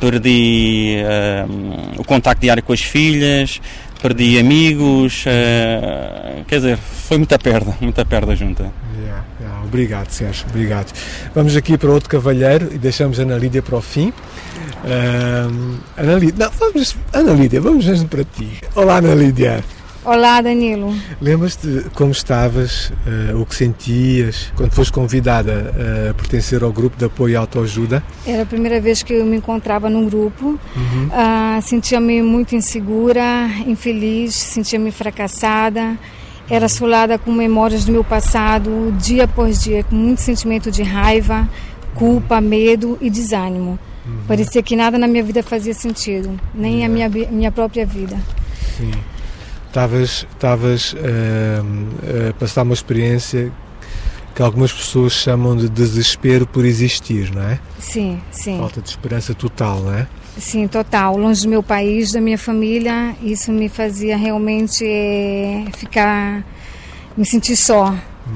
perdi 0.02 0.96
uh, 0.98 2.00
o 2.00 2.04
contacto 2.04 2.40
diário 2.40 2.60
com 2.60 2.72
as 2.72 2.80
filhas, 2.80 3.60
perdi 4.02 4.36
amigos, 4.36 5.24
quer 6.48 6.56
dizer, 6.56 6.76
foi 6.76 7.18
muita 7.18 7.38
perda, 7.38 7.76
muita 7.80 8.04
perda 8.04 8.34
junta. 8.34 8.64
Yeah, 8.98 9.24
yeah. 9.40 9.64
Obrigado, 9.64 10.10
Sérgio, 10.10 10.46
obrigado. 10.50 10.92
Vamos 11.32 11.54
aqui 11.54 11.78
para 11.78 11.88
outro 11.88 12.10
cavalheiro 12.10 12.68
e 12.72 12.78
deixamos 12.78 13.20
a 13.20 13.22
Ana 13.22 13.38
Lídia 13.38 13.62
para 13.62 13.76
o 13.76 13.80
fim. 13.80 14.12
Uh, 14.84 15.78
Ana 15.96 16.14
Lídia, 16.18 16.46
não, 16.46 16.50
vamos, 16.50 16.96
Ana 17.12 17.32
Lídia, 17.32 17.60
vamos 17.60 17.86
mesmo 17.86 18.08
para 18.08 18.24
ti. 18.24 18.58
Olá, 18.74 18.96
Ana 18.96 19.14
Lídia. 19.14 19.62
Olá, 20.04 20.40
Danilo. 20.40 20.92
Lembras-te 21.20 21.86
como 21.94 22.10
estavas, 22.10 22.92
uh, 23.06 23.40
o 23.40 23.46
que 23.46 23.54
sentias 23.54 24.52
quando 24.56 24.72
foste 24.72 24.92
convidada 24.92 25.72
a 26.10 26.14
pertencer 26.14 26.64
ao 26.64 26.72
grupo 26.72 26.96
de 26.96 27.04
apoio 27.04 27.34
e 27.34 27.36
autoajuda? 27.36 28.02
Era 28.26 28.42
a 28.42 28.46
primeira 28.46 28.80
vez 28.80 29.04
que 29.04 29.12
eu 29.12 29.24
me 29.24 29.36
encontrava 29.36 29.88
num 29.88 30.08
grupo. 30.08 30.58
Uhum. 30.74 31.06
Uh, 31.06 31.62
sentia-me 31.62 32.20
muito 32.20 32.56
insegura, 32.56 33.48
infeliz, 33.64 34.34
sentia-me 34.34 34.90
fracassada. 34.90 35.96
Era 36.50 36.66
assolada 36.66 37.16
com 37.16 37.30
memórias 37.30 37.84
do 37.84 37.92
meu 37.92 38.02
passado, 38.02 38.92
dia 38.98 39.24
após 39.24 39.62
dia, 39.62 39.84
com 39.84 39.94
muito 39.94 40.20
sentimento 40.20 40.68
de 40.68 40.82
raiva, 40.82 41.48
culpa, 41.94 42.40
medo 42.40 42.98
e 43.00 43.08
desânimo. 43.08 43.78
Uhum. 44.04 44.18
Parecia 44.26 44.60
que 44.64 44.74
nada 44.74 44.98
na 44.98 45.06
minha 45.06 45.22
vida 45.22 45.44
fazia 45.44 45.74
sentido, 45.74 46.40
nem 46.52 46.80
uhum. 46.80 46.86
a 46.86 46.88
minha, 46.88 47.08
minha 47.08 47.52
própria 47.52 47.86
vida. 47.86 48.18
Sim. 48.76 48.90
Estavas, 49.72 50.26
estavas 50.30 50.92
uh, 50.92 52.28
a 52.28 52.34
passar 52.34 52.60
uma 52.62 52.74
experiência 52.74 53.50
que 54.34 54.42
algumas 54.42 54.70
pessoas 54.70 55.14
chamam 55.14 55.56
de 55.56 55.66
desespero 55.66 56.46
por 56.46 56.66
existir, 56.66 57.34
não 57.34 57.40
é? 57.40 57.58
Sim, 57.78 58.20
sim. 58.30 58.58
Falta 58.58 58.82
de 58.82 58.90
esperança 58.90 59.32
total, 59.32 59.80
não 59.80 59.94
é? 59.94 60.06
Sim, 60.36 60.68
total. 60.68 61.16
Longe 61.16 61.44
do 61.44 61.48
meu 61.48 61.62
país, 61.62 62.12
da 62.12 62.20
minha 62.20 62.36
família, 62.36 63.16
isso 63.22 63.50
me 63.50 63.70
fazia 63.70 64.14
realmente 64.14 64.84
é, 64.84 65.64
ficar, 65.74 66.44
me 67.16 67.24
sentir 67.24 67.56
só. 67.56 67.94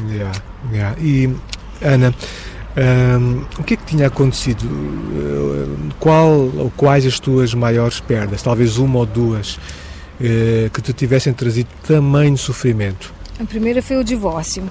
Yeah, 0.09 0.33
yeah. 0.73 0.97
E, 0.99 1.28
Ana, 1.83 2.14
um, 3.21 3.45
o 3.59 3.62
que 3.62 3.75
é 3.75 3.76
que 3.76 3.85
tinha 3.85 4.07
acontecido? 4.07 4.66
Qual 6.00 6.31
ou 6.31 6.73
quais 6.75 7.05
as 7.05 7.21
tuas 7.21 7.52
maiores 7.52 8.00
perdas? 8.00 8.43
Talvez 8.43 8.78
uma 8.78 9.00
ou 9.00 9.05
duas 9.05 9.59
eh, 10.20 10.70
que 10.73 10.80
te 10.80 10.92
tivessem 10.92 11.32
trazido 11.32 11.68
tamanho 11.87 12.37
sofrimento? 12.37 13.14
A 13.38 13.44
primeira 13.44 13.82
foi 13.82 13.96
o 13.96 14.04
divórcio, 14.04 14.62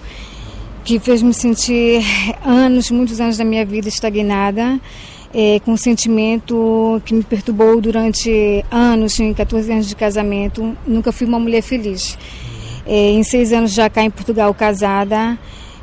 que 0.84 1.00
fez-me 1.00 1.34
sentir 1.34 2.02
anos, 2.44 2.90
muitos 2.92 3.20
anos 3.20 3.38
da 3.38 3.46
minha 3.46 3.66
vida 3.66 3.88
estagnada. 3.88 4.80
É, 5.38 5.60
com 5.66 5.74
um 5.74 5.78
sentimento 5.78 7.02
que 7.04 7.14
me 7.14 7.22
perturbou 7.22 7.82
durante 7.82 8.64
anos, 8.72 9.20
em 9.20 9.34
14 9.34 9.70
anos 9.70 9.88
de 9.90 9.94
casamento. 9.94 10.78
Nunca 10.88 11.12
fui 11.12 11.28
uma 11.28 11.38
mulher 11.38 11.62
feliz. 11.62 12.18
É, 12.86 13.10
em 13.12 13.22
seis 13.22 13.52
anos 13.52 13.74
já 13.74 13.90
cá 13.90 14.02
em 14.02 14.10
Portugal 14.10 14.54
casada, 14.54 15.38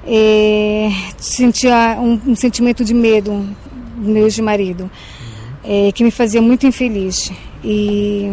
é, 0.07 0.88
sentia 1.19 1.99
um, 2.00 2.19
um, 2.28 2.37
sentimento 2.37 2.85
de 2.85 2.95
medo 2.95 3.47
do 3.97 4.09
meu 4.09 4.25
ex-marido, 4.25 4.90
é, 5.64 5.92
que 5.92 6.02
me 6.02 6.11
fazia 6.11 6.40
muito 6.40 6.66
infeliz. 6.66 7.31
E 7.64 8.33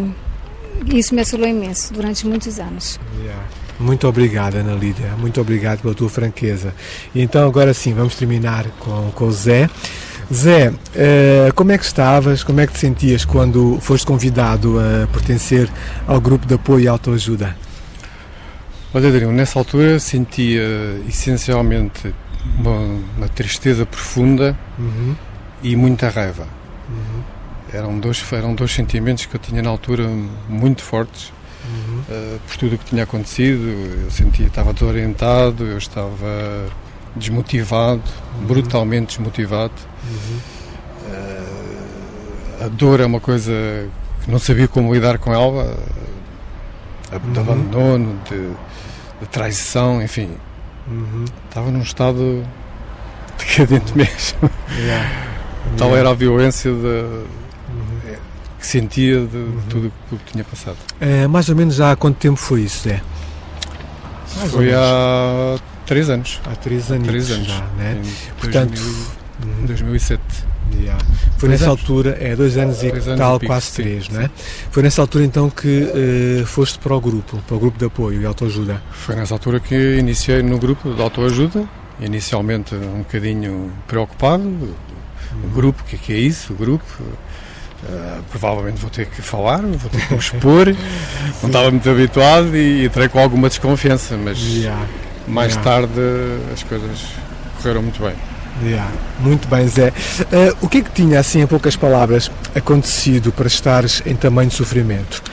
isso 0.88 1.13
me 1.13 1.21
assolou 1.21 1.48
imenso 1.48 1.93
durante 1.93 2.25
muitos 2.25 2.59
anos. 2.59 3.00
Yeah. 3.21 3.43
Muito 3.79 4.07
obrigado, 4.07 4.55
Ana 4.55 4.74
Lídia. 4.74 5.13
Muito 5.17 5.39
obrigado 5.39 5.81
pela 5.81 5.93
tua 5.93 6.09
franqueza. 6.09 6.74
E 7.15 7.21
então, 7.21 7.48
agora 7.48 7.74
sim, 7.74 7.93
vamos 7.93 8.15
terminar 8.15 8.65
com, 8.79 9.12
com 9.12 9.25
o 9.25 9.31
Zé. 9.31 9.69
Zé, 10.31 10.69
uh, 10.69 11.53
como 11.55 11.71
é 11.71 11.77
que 11.77 11.86
estavas, 11.86 12.43
como 12.43 12.59
é 12.59 12.67
que 12.67 12.74
te 12.74 12.79
sentias 12.79 13.24
quando 13.25 13.79
foste 13.81 14.05
convidado 14.05 14.77
a 14.79 15.07
pertencer 15.07 15.69
ao 16.05 16.19
grupo 16.19 16.45
de 16.45 16.53
apoio 16.53 16.83
e 16.83 16.88
autoajuda? 16.88 17.55
Olha, 18.93 19.07
Adriano, 19.07 19.33
nessa 19.33 19.57
altura 19.57 20.00
sentia 20.00 20.62
essencialmente 21.07 22.13
uma, 22.57 23.00
uma 23.17 23.29
tristeza 23.29 23.86
profunda 23.86 24.57
uhum. 24.77 25.15
e 25.63 25.75
muita 25.75 26.09
raiva. 26.09 26.58
Uhum. 27.73 27.79
Eram, 27.79 27.99
dois, 27.99 28.23
eram 28.31 28.55
dois 28.55 28.71
sentimentos 28.71 29.25
que 29.25 29.35
eu 29.35 29.39
tinha 29.39 29.61
na 29.61 29.69
altura 29.69 30.07
muito 30.47 30.81
fortes 30.81 31.31
uhum. 31.65 31.99
uh, 32.09 32.39
por 32.47 32.57
tudo 32.57 32.75
o 32.75 32.77
que 32.77 32.85
tinha 32.85 33.03
acontecido. 33.03 33.67
Eu 34.05 34.11
sentia, 34.11 34.47
estava 34.47 34.73
desorientado, 34.73 35.65
eu 35.65 35.77
estava 35.77 36.67
desmotivado, 37.15 38.03
uhum. 38.39 38.45
brutalmente 38.45 39.17
desmotivado. 39.17 39.73
Uh, 41.05 42.65
a 42.65 42.67
dor 42.67 42.99
é 42.99 43.05
uma 43.05 43.19
coisa 43.19 43.51
que 44.23 44.31
não 44.31 44.39
sabia 44.39 44.67
como 44.67 44.93
lidar 44.93 45.17
com 45.17 45.33
ela, 45.33 45.77
de 47.31 47.39
abandono, 47.39 48.19
de 48.29 48.51
de 49.19 49.27
traição, 49.27 50.01
enfim. 50.01 50.29
Uhum. 50.88 51.25
Estava 51.47 51.69
num 51.71 51.81
estado 51.81 52.43
decadente 53.38 53.95
mesmo. 53.97 54.49
Yeah. 54.77 55.09
Tal 55.77 55.95
era 55.95 56.09
a 56.09 56.13
violência 56.13 56.71
de, 56.71 56.77
uhum. 56.77 57.25
Que 58.59 58.67
sentia 58.67 59.21
de, 59.25 59.37
uhum. 59.37 59.61
tudo 59.69 59.93
o 60.11 60.17
que 60.17 60.31
tinha 60.33 60.43
passado. 60.43 60.77
É, 60.99 61.27
mais 61.27 61.47
ou 61.49 61.55
menos 61.55 61.79
há 61.79 61.95
quanto 61.95 62.17
tempo 62.17 62.37
foi 62.37 62.61
isso, 62.61 62.87
Zé? 62.87 63.01
foi 64.49 64.73
há 64.73 65.57
três 65.85 66.09
anos. 66.09 66.39
Há 66.45 66.55
três 66.55 66.91
anos. 66.91 67.07
Três 67.07 67.31
anos. 67.31 67.47
Já, 67.47 67.61
né? 67.77 68.01
Portanto, 68.39 68.79
em 69.61 69.65
2007. 69.65 70.21
Yeah. 70.71 71.03
Foi 71.37 71.49
Dois 71.49 71.61
nessa 71.61 71.71
anos. 71.71 71.81
altura, 71.81 72.17
é 72.21 72.35
dois 72.35 72.55
anos 72.55 72.83
e 72.83 72.91
Dois 72.91 73.07
anos 73.07 73.19
tal, 73.19 73.37
e 73.37 73.39
pico, 73.39 73.51
quase 73.51 73.65
sim, 73.65 73.81
três, 73.81 74.07
é? 74.13 74.23
sim. 74.23 74.29
Foi 74.69 74.83
nessa 74.83 75.01
altura 75.01 75.25
então 75.25 75.49
que 75.49 75.89
eh, 76.41 76.45
foste 76.45 76.77
para 76.77 76.95
o 76.95 77.01
grupo, 77.01 77.37
para 77.47 77.55
o 77.55 77.59
grupo 77.59 77.79
de 77.79 77.85
apoio 77.85 78.21
e 78.21 78.25
autoajuda. 78.25 78.79
Foi 78.91 79.15
nessa 79.15 79.33
altura 79.33 79.59
que 79.59 79.97
iniciei 79.97 80.43
no 80.43 80.59
grupo 80.59 80.93
de 80.93 81.01
autoajuda, 81.01 81.67
inicialmente 81.99 82.75
um 82.75 82.99
bocadinho 82.99 83.71
preocupado. 83.87 84.75
O 85.43 85.47
grupo, 85.47 85.81
o 85.81 85.85
que 85.85 85.95
é 85.95 85.99
que 85.99 86.13
é 86.13 86.17
isso? 86.17 86.53
O 86.53 86.55
grupo. 86.55 86.85
Ah, 87.88 88.19
provavelmente 88.29 88.77
vou 88.79 88.89
ter 88.89 89.05
que 89.05 89.21
falar, 89.21 89.62
vou 89.62 89.89
ter 89.89 90.05
que 90.05 90.13
me 90.13 90.19
expor. 90.19 90.67
Não 91.41 91.48
estava 91.50 91.71
muito 91.71 91.89
habituado 91.89 92.55
e 92.55 92.86
entrei 92.86 93.07
com 93.07 93.19
alguma 93.19 93.48
desconfiança, 93.48 94.17
mas 94.17 94.38
Yeah. 94.39 94.86
mais 95.27 95.53
Yeah. 95.55 95.71
tarde 95.71 96.01
as 96.53 96.62
coisas 96.63 97.05
correram 97.62 97.81
muito 97.83 98.01
bem. 98.01 98.13
Yeah. 98.62 98.91
Muito 99.21 99.48
bem, 99.48 99.65
Zé. 99.69 99.93
Eh, 100.31 100.53
o 100.59 100.67
que 100.67 100.79
é 100.79 100.81
que 100.81 100.91
tinha, 100.91 101.19
assim, 101.21 101.39
em 101.41 101.48
poucas 101.48 101.77
palavras, 101.77 102.29
acontecido 102.53 103.31
para 103.31 103.48
estares 103.48 104.03
em 104.05 104.15
tamanho 104.15 104.51
sofrimento? 104.51 105.24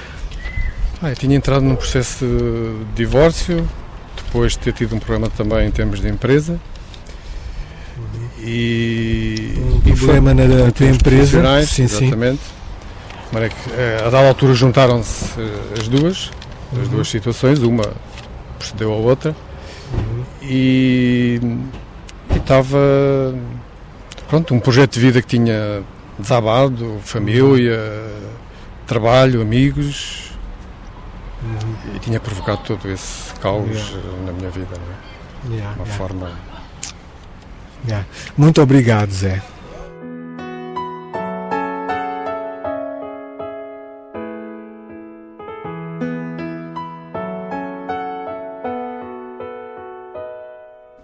Ah, 1.02 1.08
eu 1.10 1.16
tinha 1.16 1.36
entrado 1.36 1.62
num 1.64 1.74
processo 1.74 2.24
de 2.24 2.94
divórcio, 2.94 3.68
depois 4.24 4.52
de 4.52 4.58
ter 4.60 4.72
tido 4.72 4.94
um 4.94 5.00
problema 5.00 5.28
também 5.36 5.66
em 5.66 5.70
termos 5.72 6.00
de 6.00 6.08
empresa. 6.08 6.60
E, 8.46 9.54
Um 9.58 9.80
e 9.88 9.92
problema 9.96 10.32
na 10.32 10.70
tua 10.70 10.86
empresa? 10.86 11.42
Sim, 11.66 11.88
sim. 11.88 12.04
exatamente. 12.04 12.40
Que, 13.32 13.70
eh, 13.72 13.98
a 14.06 14.08
dada 14.08 14.28
altura 14.28 14.54
juntaram-se 14.54 15.32
eh, 15.38 15.80
as 15.80 15.88
duas, 15.88 16.30
Uhum. 16.72 16.82
as 16.82 16.88
duas 16.88 17.08
situações, 17.08 17.58
uma 17.60 17.84
precedeu 18.58 18.92
a 18.92 18.96
outra. 18.96 19.34
E 20.42 21.40
e 22.30 22.36
estava 22.38 22.78
pronto, 24.28 24.54
um 24.54 24.60
projeto 24.60 24.94
de 24.94 25.00
vida 25.00 25.20
que 25.22 25.28
tinha 25.28 25.82
desabado, 26.18 26.98
família, 27.02 27.78
trabalho, 28.86 29.42
amigos 29.42 30.30
e 31.94 31.98
tinha 31.98 32.18
provocado 32.20 32.60
todo 32.64 32.88
esse 32.90 33.32
caos 33.40 33.68
Yeah. 33.68 33.92
eh, 33.96 34.26
na 34.26 34.32
minha 34.32 34.50
vida, 34.50 34.68
não 34.72 35.52
é? 35.52 35.56
Yeah, 35.56 35.74
uma 35.76 35.84
yeah, 35.84 35.98
forma. 35.98 36.30
Yeah. 37.86 38.06
Muito 38.36 38.60
obrigado, 38.60 39.10
Zé. 39.10 39.42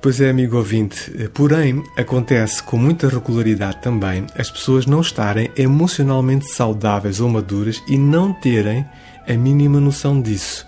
Pois 0.02 0.20
é, 0.20 0.30
amigo 0.30 0.56
ouvinte, 0.56 1.12
porém 1.32 1.80
acontece 1.96 2.60
com 2.60 2.76
muita 2.76 3.08
regularidade 3.08 3.80
também 3.80 4.26
as 4.36 4.50
pessoas 4.50 4.84
não 4.84 5.00
estarem 5.00 5.48
emocionalmente 5.56 6.50
saudáveis 6.50 7.20
ou 7.20 7.28
maduras 7.28 7.80
e 7.86 7.96
não 7.96 8.32
terem 8.32 8.84
a 9.28 9.32
mínima 9.34 9.78
noção 9.78 10.20
disso. 10.20 10.66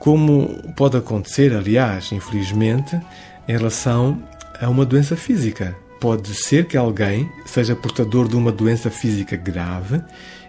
Como 0.00 0.48
pode 0.74 0.96
acontecer, 0.96 1.54
aliás, 1.54 2.10
infelizmente, 2.10 3.00
em 3.46 3.56
relação 3.56 4.20
a 4.60 4.68
uma 4.68 4.84
doença 4.84 5.16
física. 5.16 5.76
Pode 6.00 6.34
ser 6.34 6.66
que 6.66 6.76
alguém 6.76 7.30
seja 7.44 7.74
portador 7.74 8.28
de 8.28 8.36
uma 8.36 8.52
doença 8.52 8.90
física 8.90 9.36
grave 9.36 10.00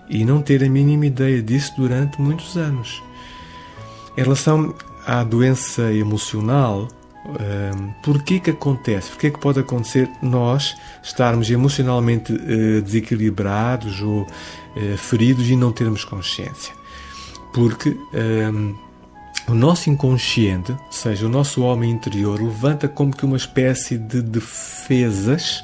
e 0.09 0.23
não 0.25 0.41
ter 0.41 0.63
a 0.63 0.69
mínima 0.69 1.05
ideia 1.05 1.41
disso 1.41 1.73
durante 1.77 2.21
muitos 2.21 2.57
anos. 2.57 3.01
Em 4.17 4.21
relação 4.21 4.75
à 5.05 5.23
doença 5.23 5.93
emocional, 5.93 6.87
hum, 7.25 7.93
por 8.03 8.21
que 8.23 8.39
que 8.39 8.49
acontece? 8.49 9.09
Por 9.11 9.19
que 9.19 9.31
que 9.31 9.39
pode 9.39 9.59
acontecer 9.59 10.09
nós 10.21 10.75
estarmos 11.01 11.49
emocionalmente 11.49 12.33
eh, 12.33 12.81
desequilibrados 12.81 14.01
ou 14.01 14.27
eh, 14.75 14.97
feridos 14.97 15.49
e 15.49 15.55
não 15.55 15.71
termos 15.71 16.03
consciência? 16.03 16.73
Porque 17.53 17.89
hum, 17.89 18.75
o 19.49 19.55
nosso 19.55 19.89
inconsciente, 19.89 20.71
ou 20.71 20.91
seja, 20.91 21.25
o 21.25 21.29
nosso 21.29 21.63
homem 21.63 21.89
interior, 21.89 22.39
levanta 22.41 22.87
como 22.87 23.15
que 23.15 23.25
uma 23.25 23.37
espécie 23.37 23.97
de 23.97 24.21
defesas 24.21 25.63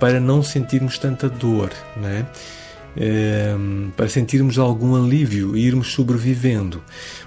para 0.00 0.18
não 0.18 0.42
sentirmos 0.42 0.98
tanta 0.98 1.28
dor, 1.28 1.70
não 1.96 2.08
é? 2.08 2.26
Ehm, 2.96 3.90
para 3.96 4.08
sentirmos 4.08 4.58
algum 4.58 4.94
alívio 4.94 5.56
e 5.56 5.66
irmos 5.66 5.92
sobrevivendo. 5.92 6.82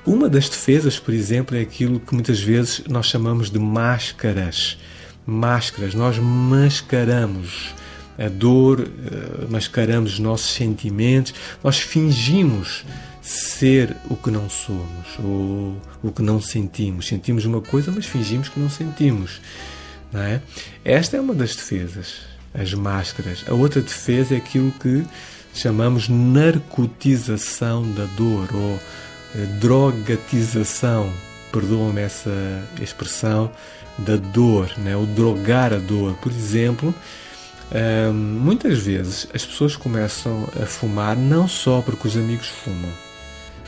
Uma 0.06 0.30
das 0.30 0.49
defesas, 0.49 0.97
por 0.97 1.13
exemplo, 1.13 1.56
é 1.56 1.62
aquilo 1.62 1.99
que 1.99 2.13
muitas 2.13 2.39
vezes 2.39 2.84
nós 2.88 3.06
chamamos 3.06 3.52
de 3.52 3.60
máscaras. 3.60 4.78
Máscaras, 5.25 5.93
nós 5.93 6.17
mascaramos 6.17 7.75
a 8.17 8.30
dor, 8.30 8.82
eh, 8.82 9.45
mascaramos 9.49 10.13
os 10.13 10.19
nossos 10.19 10.49
sentimentos, 10.56 11.34
nós 11.63 11.78
fingimos 11.78 12.84
ser 13.28 13.94
o 14.10 14.16
que 14.16 14.32
não 14.32 14.50
somos 14.50 15.20
ou 15.20 15.76
o 16.02 16.12
que 16.16 16.22
não 16.22 16.40
sentimos. 16.40 17.08
Sentimos 17.08 17.44
uma 17.44 17.62
coisa, 17.62 17.92
mas 17.92 18.06
fingimos 18.06 18.48
que 18.48 18.60
não 18.60 18.70
sentimos. 18.70 19.42
Não 20.12 20.22
é? 20.22 20.42
Esta 20.86 21.18
é 21.18 21.22
uma 21.22 21.34
das 21.34 21.54
defesas, 21.54 22.22
as 22.54 22.74
máscaras. 22.74 23.44
A 23.48 23.54
outra 23.54 23.82
defesa 23.82 24.34
é 24.34 24.38
aquilo 24.38 24.72
que 24.72 25.06
chamamos 25.54 26.08
narcotização 26.08 27.92
da 27.92 28.06
dor 28.16 28.48
ou 28.54 28.80
eh, 29.36 29.46
drogatização, 29.60 31.12
perdoam-me 31.52 32.02
essa 32.02 32.32
expressão, 32.82 33.52
da 33.98 34.16
dor, 34.16 34.72
né? 34.78 34.96
o 34.96 35.06
drogar 35.06 35.74
a 35.74 35.78
dor. 35.78 36.13
Por 36.22 36.32
exemplo, 36.32 36.96
hum, 37.74 38.13
muitas 38.13 38.78
vezes 38.78 39.28
as 39.34 39.46
pessoas 39.46 39.76
começam 39.76 40.48
a 40.62 40.66
fumar 40.66 41.18
não 41.18 41.48
só 41.48 41.82
porque 41.82 42.08
os 42.08 42.16
amigos 42.16 42.48
fumam, 42.48 42.92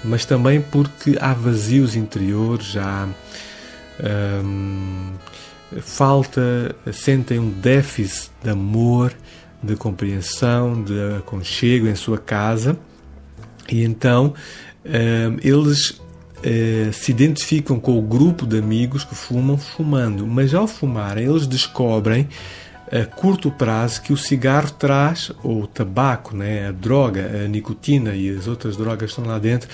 mas 0.04 0.26
também 0.26 0.62
porque 0.62 1.18
há 1.20 1.34
vazios 1.34 1.96
interiores, 1.96 2.76
há 2.78 3.08
hum, 4.44 5.14
falta, 5.82 6.76
sentem 6.92 7.40
um 7.40 7.50
déficit 7.50 8.32
de 8.44 8.50
amor, 8.50 9.14
de 9.62 9.76
compreensão, 9.76 10.82
de 10.82 11.18
aconchego 11.18 11.88
em 11.88 11.96
sua 11.96 12.18
casa. 12.18 12.78
E 13.70 13.84
então 13.84 14.34
hum, 14.86 15.38
eles 15.44 16.00
eh, 16.42 16.90
se 16.94 17.12
identificam 17.12 17.80
com 17.80 17.98
o 17.98 18.02
grupo 18.02 18.48
de 18.48 18.58
amigos 18.58 19.04
que 19.04 19.14
fumam 19.14 19.58
fumando, 19.58 20.26
mas 20.26 20.54
ao 20.54 20.68
fumarem 20.68 21.26
eles 21.26 21.46
descobrem 21.46 22.30
a 22.92 23.06
curto 23.06 23.52
prazo 23.52 24.02
que 24.02 24.12
o 24.12 24.18
cigarro 24.18 24.72
traz, 24.72 25.32
ou 25.44 25.64
o 25.64 25.68
tabaco, 25.68 26.36
né, 26.36 26.68
a 26.68 26.72
droga, 26.72 27.44
a 27.46 27.48
nicotina 27.48 28.16
e 28.16 28.30
as 28.30 28.48
outras 28.48 28.76
drogas 28.76 29.14
que 29.14 29.20
estão 29.20 29.26
lá 29.26 29.38
dentro, 29.38 29.70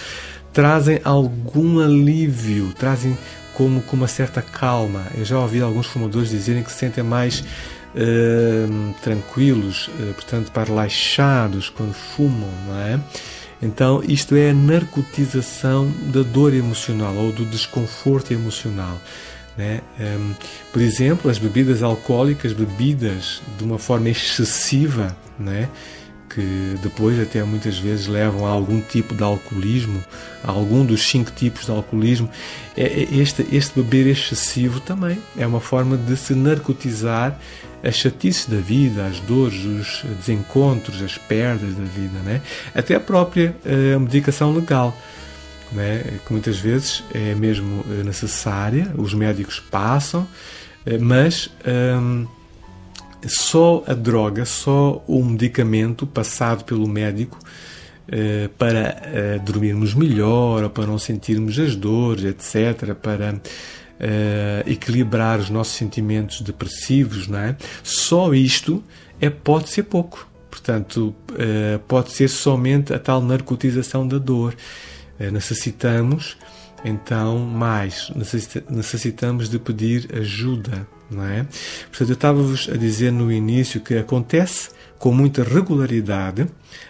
trazem 0.52 1.00
algum 1.04 1.80
alívio, 1.80 2.74
trazem 2.74 3.18
como 3.54 3.82
com 3.82 3.96
uma 3.96 4.08
certa 4.08 4.42
calma. 4.42 5.04
Eu 5.18 5.26
já 5.26 5.40
ouvi 5.40 5.62
alguns 5.62 5.88
fumadores 5.88 6.30
dizerem 6.30 6.64
que 6.64 6.72
se 6.72 6.78
sentem 6.78 7.04
mais 7.04 7.44
eh, 7.96 8.68
tranquilos, 9.02 9.90
eh, 10.00 10.12
portanto, 10.14 10.52
mais 10.54 10.68
relaxados 10.68 11.70
quando 11.70 11.94
fumam, 11.94 12.50
não 12.68 12.78
é? 12.78 13.00
Então, 13.62 14.04
isto 14.06 14.36
é 14.36 14.50
a 14.50 14.54
narcotização 14.54 15.90
da 16.14 16.22
dor 16.22 16.54
emocional 16.54 17.16
ou 17.16 17.32
do 17.32 17.46
desconforto 17.46 18.34
emocional. 18.34 19.00
Né? 19.58 19.82
Um, 20.00 20.34
por 20.74 20.82
exemplo, 20.82 21.32
as 21.32 21.38
bebidas 21.38 21.82
alcoólicas, 21.82 22.52
bebidas 22.52 23.42
de 23.58 23.64
uma 23.64 23.80
forma 23.80 24.10
excessiva, 24.10 25.16
né? 25.40 25.70
que 26.30 26.76
depois 26.84 27.18
até 27.18 27.42
muitas 27.44 27.80
vezes 27.80 28.08
levam 28.08 28.46
a 28.46 28.50
algum 28.50 28.82
tipo 28.82 29.16
de 29.16 29.24
alcoolismo, 29.24 30.04
a 30.44 30.52
algum 30.52 30.86
dos 30.86 31.02
cinco 31.08 31.32
tipos 31.32 31.64
de 31.66 31.72
alcoolismo. 31.72 32.30
É- 32.76 33.04
é 33.04 33.08
Este, 33.16 33.48
este 33.54 33.80
beber 33.82 34.08
excessivo 34.08 34.82
também 34.82 35.18
é 35.38 35.48
uma 35.48 35.62
forma 35.62 35.96
de 35.96 36.18
se 36.18 36.34
narcotizar 36.36 37.40
as 37.82 37.96
chatices 37.96 38.48
da 38.48 38.58
vida, 38.58 39.06
as 39.06 39.20
dores, 39.22 39.64
os 39.64 40.04
desencontros, 40.20 41.02
as 41.02 41.18
perdas 41.18 41.74
da 41.74 41.84
vida, 41.84 42.20
né? 42.26 42.42
até 42.74 42.96
a 42.96 43.00
própria 43.00 43.56
eh, 43.64 43.98
medicação 43.98 44.54
legal 44.54 44.98
né, 45.72 46.20
que 46.26 46.32
muitas 46.32 46.58
vezes 46.58 47.04
é 47.14 47.34
mesmo 47.34 47.84
eh, 47.90 48.04
necessária, 48.04 48.92
os 48.98 49.14
médicos 49.14 49.60
passam, 49.60 50.28
eh, 50.86 50.98
mas 50.98 51.50
hum, 52.02 52.28
só 53.26 53.84
a 53.88 53.94
droga, 53.94 54.46
só 54.46 55.04
o 55.08 55.24
medicamento 55.24 56.06
passado 56.06 56.64
pelo 56.64 56.88
médico 56.88 57.40
eh, 58.08 58.50
para 58.58 59.40
dormirmos 59.44 59.94
melhor, 59.94 60.64
ou 60.64 60.70
para 60.70 60.86
não 60.86 61.00
sentirmos 61.00 61.58
as 61.58 61.76
dores, 61.76 62.24
etc., 62.24 62.94
para 62.94 63.40
equilibrar 64.68 65.40
os 65.40 65.50
nossos 65.50 65.74
sentimentos 65.74 66.42
depressivos, 66.42 67.30
não 67.30 67.40
é? 67.40 67.56
Só 67.82 68.34
isto 68.34 68.84
é, 69.22 69.30
pode 69.30 69.70
ser 69.70 69.84
pouco. 69.84 70.28
Portanto, 70.52 71.16
pode 71.88 72.12
ser 72.12 72.28
somente 72.28 72.94
a 72.94 73.00
tal 73.00 73.22
narcotização 73.22 74.06
da 74.06 74.18
dor. 74.18 74.54
Eh, 75.20 75.32
necessitamos 75.32 76.38
então 76.84 77.40
mais 77.40 78.12
necessita- 78.16 78.64
necessitamos 78.70 79.50
de 79.50 79.58
pedir 79.58 80.10
ajuda 80.16 80.88
não 81.10 81.24
é? 81.24 81.46
Portanto, 81.90 82.10
eu 82.10 82.14
estava-vos 82.14 82.68
a 82.68 82.78
dizer 82.78 83.12
no 83.12 83.32
início 83.32 83.80
que 83.80 83.96
acontece 83.96 84.70
com 84.98 85.12
muita 85.12 85.44
regularidade 85.44 86.48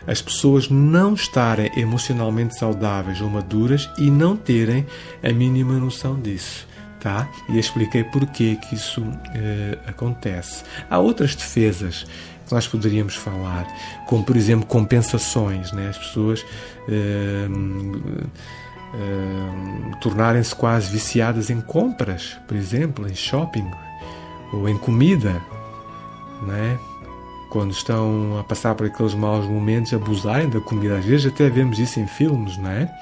as 0.08 0.22
pessoas 0.22 0.70
não 0.70 1.14
estarem 1.14 1.70
emocionalmente 1.78 2.58
saudáveis 2.58 3.20
ou 3.22 3.30
maduras 3.30 3.90
e 3.98 4.10
não 4.10 4.36
terem 4.38 4.86
a 5.24 5.32
mínima 5.32 5.74
noção 5.74 6.20
disso. 6.20 6.66
Tá? 7.00 7.30
E 7.50 7.60
expliquei 7.60 8.04
porquê 8.04 8.56
que 8.56 8.74
isso 8.74 9.06
eh, 9.36 9.78
acontece. 9.86 10.64
Há 10.90 10.98
outras 10.98 11.36
defesas 11.36 12.08
nós 12.52 12.68
poderíamos 12.68 13.16
falar, 13.16 13.68
como 14.08 14.24
por 14.24 14.36
exemplo 14.36 14.66
compensações, 14.66 15.72
né? 15.72 15.90
as 15.90 15.98
pessoas 15.98 16.46
eh, 16.88 17.48
eh, 18.94 19.92
tornarem-se 20.02 20.56
quase 20.56 20.92
viciadas 20.92 21.50
em 21.50 21.62
compras, 21.62 22.38
por 22.48 22.56
exemplo, 22.56 23.08
em 23.10 23.16
shopping 23.16 23.70
ou 24.54 24.70
em 24.70 24.78
comida, 24.78 25.42
né? 26.44 26.78
quando 27.50 27.72
estão 27.72 28.38
a 28.38 28.44
passar 28.44 28.76
por 28.76 28.88
aqueles 28.88 29.14
maus 29.14 29.46
momentos, 29.46 29.94
abusarem 29.94 30.50
da 30.50 30.60
comida. 30.60 30.98
Às 30.98 31.06
vezes 31.06 31.28
até 31.28 31.50
vemos 31.50 31.80
isso 31.80 32.00
em 32.02 32.06
filmes, 32.06 32.58
não 32.58 32.70
é? 32.70 32.94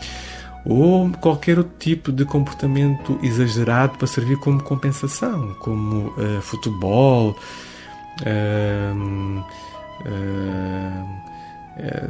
Ou 0.64 1.10
qualquer 1.20 1.58
outro 1.58 1.74
tipo 1.80 2.12
de 2.12 2.24
comportamento 2.24 3.20
exagerado 3.24 3.98
para 3.98 4.06
servir 4.06 4.38
como 4.38 4.62
compensação, 4.62 5.56
como 5.60 6.10
uh, 6.10 6.40
futebol, 6.42 7.36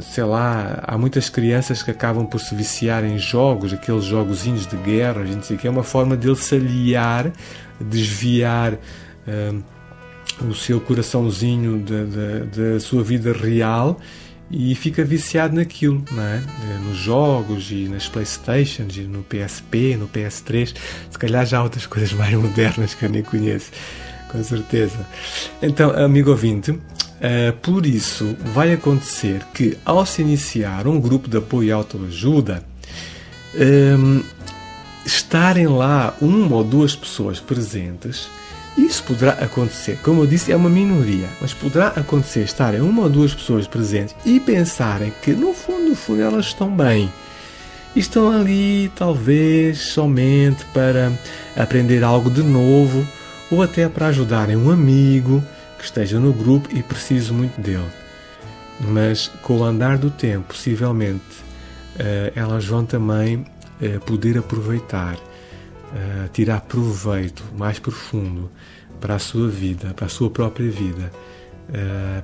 sei 0.02 0.24
lá, 0.24 0.84
há 0.84 0.98
muitas 0.98 1.30
crianças 1.30 1.82
que 1.82 1.92
acabam 1.92 2.26
por 2.26 2.40
se 2.40 2.54
viciar 2.54 3.04
em 3.06 3.18
jogos, 3.18 3.74
aqueles 3.74 4.04
jogozinhos 4.04 4.68
de 4.68 4.76
guerra, 4.78 5.22
a 5.22 5.26
gente 5.26 5.46
sei 5.46 5.58
que 5.58 5.68
é 5.68 5.70
uma 5.70 5.84
forma 5.84 6.18
de 6.18 6.28
ele 6.28 6.36
se 6.36 6.56
aliar, 6.56 7.32
desviar 7.80 8.78
o 10.42 10.54
seu 10.54 10.80
coraçãozinho 10.80 11.80
da, 11.80 12.74
da, 12.74 12.80
sua 12.80 13.04
vida 13.04 13.32
real 13.32 14.00
e 14.50 14.76
fica 14.76 15.04
viciado 15.04 15.56
naquilo, 15.56 16.04
não 16.12 16.24
é? 16.24 16.42
nos 16.86 16.98
jogos 16.98 17.72
e 17.72 17.88
nas 17.88 18.08
Playstations 18.08 18.98
e 18.98 19.02
no 19.02 19.24
PSP, 19.24 19.96
no 19.98 20.08
PS3. 20.08 20.76
Se 21.10 21.18
calhar 21.18 21.46
já 21.46 21.60
há 21.60 21.64
outras 21.64 21.86
coisas 21.86 22.14
mais 22.14 22.34
modernas 22.36 22.94
que 22.94 23.06
eu 23.06 23.10
nem 23.10 23.24
conheço, 23.24 23.72
com 24.34 24.44
certeza. 24.44 24.98
Então, 25.62 25.92
amigo 25.92 26.32
ouvinte, 26.32 26.72
uh, 26.72 26.82
por 27.62 27.86
isso 27.86 28.36
vai 28.54 28.74
acontecer 28.74 29.42
que 29.54 29.78
ao 29.86 30.06
se 30.06 30.22
iniciar 30.22 30.86
um 30.88 31.00
grupo 31.00 31.30
de 31.30 31.38
apoio 31.38 31.70
e 31.70 31.72
autoajuda, 31.72 32.62
um, 33.56 33.62
ehm, 33.62 34.24
estarem 35.06 35.68
lá 35.68 36.14
uma 36.20 36.58
ou 36.58 36.64
duas 36.64 36.96
pessoas 36.96 37.40
presentes 37.40 38.28
isso 38.78 39.04
poderá 39.04 39.34
acontecer, 39.34 40.00
como 40.02 40.24
eu 40.24 40.28
disse, 40.28 40.52
é 40.52 40.56
uma 40.56 40.70
minoria, 40.70 41.28
mas 41.40 41.54
poderá 41.54 41.90
acontecer 41.90 42.42
estarem 42.42 42.82
uma 42.82 43.04
ou 43.04 43.10
duas 43.10 43.34
pessoas 43.34 43.68
presentes 43.68 44.16
e 44.26 44.40
pensarem 44.40 45.14
que 45.22 45.32
no 45.32 45.54
fundo, 45.54 45.90
no 45.90 45.96
fundo 45.96 46.22
elas 46.22 46.48
estão 46.48 46.76
bem. 46.76 47.12
E 47.96 48.00
estão 48.00 48.32
ali 48.32 48.92
talvez 48.96 49.78
somente 49.78 50.66
para 50.74 51.12
aprender 51.56 52.04
algo 52.04 52.32
de 52.32 52.42
novo 52.42 53.08
ou 53.52 53.62
até 53.62 53.88
para 53.88 54.08
ajudarem 54.08 54.56
um 54.56 54.70
amigo 54.70 55.44
que 55.78 55.86
esteja 55.86 56.20
no 56.20 56.34
grupo 56.34 56.70
e 56.76 56.82
precise 56.82 57.32
muito 57.32 57.60
dele. 57.60 57.90
Mas 58.80 59.28
com 59.42 59.60
o 59.60 59.64
andar 59.64 59.98
do 59.98 60.10
tempo, 60.10 60.48
possivelmente, 60.48 61.22
eh, 62.00 62.34
elas 62.36 62.66
vão 62.66 62.86
também 62.86 63.46
eh, 63.82 64.00
poder 64.00 64.38
aproveitar 64.38 65.16
uh, 65.16 66.30
tirar 66.32 66.62
proveito 66.62 67.44
mais 67.58 67.80
profundo 67.80 68.50
para 69.00 69.16
a 69.16 69.20
sua 69.20 69.50
vida, 69.50 69.94
para 69.94 70.06
a 70.06 70.10
sua 70.10 70.30
própria 70.30 70.70
vida, 70.70 71.12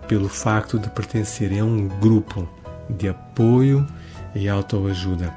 pelo 0.08 0.28
facto 0.28 0.78
de 0.78 0.90
pertencerem 0.90 1.60
a 1.60 1.66
um 1.66 1.88
grupo 1.88 2.48
de 2.90 3.08
apoio 3.08 3.86
e 4.36 4.48
autoajuda. 4.48 5.34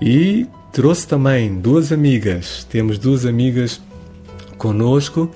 E 0.00 0.46
trouxe 0.72 1.06
também 1.06 1.60
duas 1.60 1.92
amigas, 1.92 2.64
temos 2.64 2.98
duas 2.98 3.24
amigas 3.24 3.80
conosco 4.62 5.28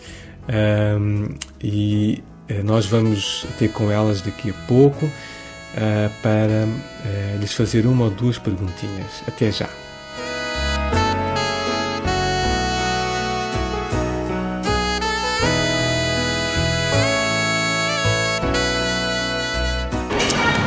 um, 0.48 1.34
e 1.60 2.22
eh, 2.48 2.62
nós 2.62 2.86
vamos 2.86 3.44
ter 3.58 3.68
com 3.72 3.90
elas 3.90 4.20
daqui 4.20 4.50
a 4.50 4.54
pouco 4.68 5.04
uh, 5.04 5.10
para 6.22 6.64
uh, 6.64 7.40
lhes 7.40 7.52
fazer 7.52 7.86
uma 7.86 8.04
ou 8.04 8.10
duas 8.10 8.38
perguntinhas. 8.38 9.24
Até 9.26 9.50
já! 9.50 9.68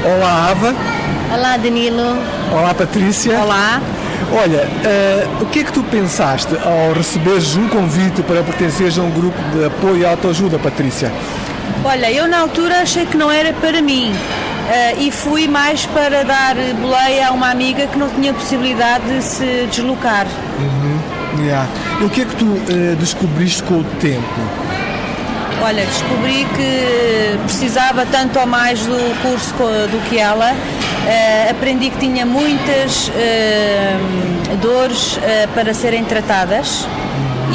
Olá, 0.04 0.50
Ava. 0.50 0.76
Olá, 1.34 1.56
Danilo. 1.56 2.17
Olá, 2.52 2.74
Patrícia. 2.74 3.39
Olá. 3.39 3.82
Olha, 4.32 4.68
uh, 4.68 5.44
o 5.44 5.46
que 5.48 5.60
é 5.60 5.63
que 5.63 5.74
tu 5.74 5.84
pensaste 5.84 6.56
ao 6.63 6.94
receberes 6.94 7.56
um 7.56 7.68
convite 7.68 8.22
para 8.22 8.44
pertenceres 8.44 8.98
a 9.00 9.02
um 9.02 9.10
grupo 9.10 9.38
de 9.52 9.65
apoio 9.65 9.98
e 9.98 10.06
autoajuda, 10.06 10.60
Patrícia? 10.60 11.12
Olha, 11.84 12.12
eu 12.12 12.28
na 12.28 12.42
altura 12.42 12.82
achei 12.82 13.06
que 13.06 13.18
não 13.18 13.32
era 13.32 13.54
para 13.54 13.82
mim 13.82 14.12
uh, 14.12 15.00
e 15.00 15.12
fui 15.12 15.48
mais 15.48 15.86
para 15.88 16.24
dar 16.24 16.56
boleia 16.80 17.30
a 17.30 17.32
uma 17.32 17.50
amiga 17.50 17.88
que 17.88 17.98
não 17.98 18.10
tinha 18.10 18.34
possibilidade 18.34 19.06
de 19.06 19.24
se 19.24 19.68
deslocar. 19.72 20.28
Uhum. 20.60 21.44
Yeah. 21.44 21.68
E 22.02 22.04
o 22.04 22.10
que 22.10 22.22
é 22.22 22.26
que 22.26 22.36
tu 22.36 22.46
uh, 22.46 22.96
descobriste 22.98 23.63
com 23.63 23.80
o 23.80 23.84
tempo? 24.00 24.24
Olha, 25.62 25.86
descobri 25.86 26.48
que 26.56 27.38
precisava 27.43 28.06
tanto 28.06 28.39
ou 28.39 28.48
mais 28.48 28.80
do 28.86 29.22
curso 29.22 29.54
do 29.91 30.10
que 30.10 30.17
ela. 30.17 30.54
Uh, 30.54 31.52
aprendi 31.52 31.89
que 31.89 31.98
tinha 31.98 32.26
muitas 32.26 33.10
uh, 33.10 34.56
dores 34.62 35.17
uh, 35.17 35.19
para 35.54 35.74
serem 35.74 36.06
tratadas 36.06 36.88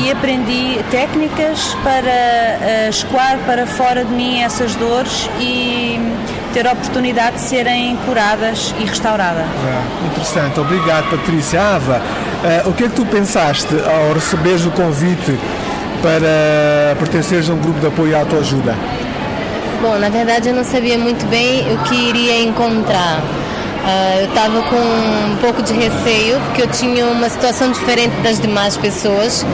e 0.02 0.10
aprendi 0.10 0.84
técnicas 0.90 1.76
para 1.84 2.88
escoar 2.88 3.38
para 3.46 3.64
fora 3.64 4.04
de 4.04 4.10
mim 4.10 4.40
essas 4.42 4.74
dores 4.74 5.30
e 5.38 6.00
ter 6.52 6.66
a 6.66 6.72
oportunidade 6.72 7.36
de 7.36 7.42
serem 7.42 7.96
curadas 8.04 8.74
e 8.80 8.84
restauradas. 8.84 9.44
É, 9.44 10.06
interessante, 10.08 10.58
obrigado 10.58 11.08
Patrícia. 11.10 11.60
Ava, 11.60 12.02
o 12.66 12.72
que 12.72 12.84
é 12.84 12.88
que 12.88 12.96
tu 12.96 13.06
pensaste 13.06 13.72
ao 13.72 14.14
receberes 14.14 14.66
o 14.66 14.72
convite 14.72 15.38
para 16.04 16.94
pertenceres 16.98 17.48
a 17.48 17.54
um 17.54 17.58
grupo 17.58 17.80
de 17.80 17.86
apoio 17.86 18.14
à 18.14 18.20
autoajuda? 18.20 18.76
Bom, 19.80 19.98
na 19.98 20.10
verdade 20.10 20.50
eu 20.50 20.54
não 20.54 20.62
sabia 20.62 20.98
muito 20.98 21.26
bem 21.30 21.64
o 21.72 21.78
que 21.84 21.94
iria 21.94 22.42
encontrar. 22.42 23.20
Uh, 23.20 24.20
eu 24.20 24.26
estava 24.26 24.62
com 24.62 24.76
um 24.76 25.36
pouco 25.40 25.62
de 25.62 25.72
receio, 25.72 26.38
porque 26.40 26.62
eu 26.62 26.66
tinha 26.68 27.06
uma 27.06 27.28
situação 27.30 27.72
diferente 27.72 28.14
das 28.22 28.38
demais 28.38 28.76
pessoas. 28.76 29.46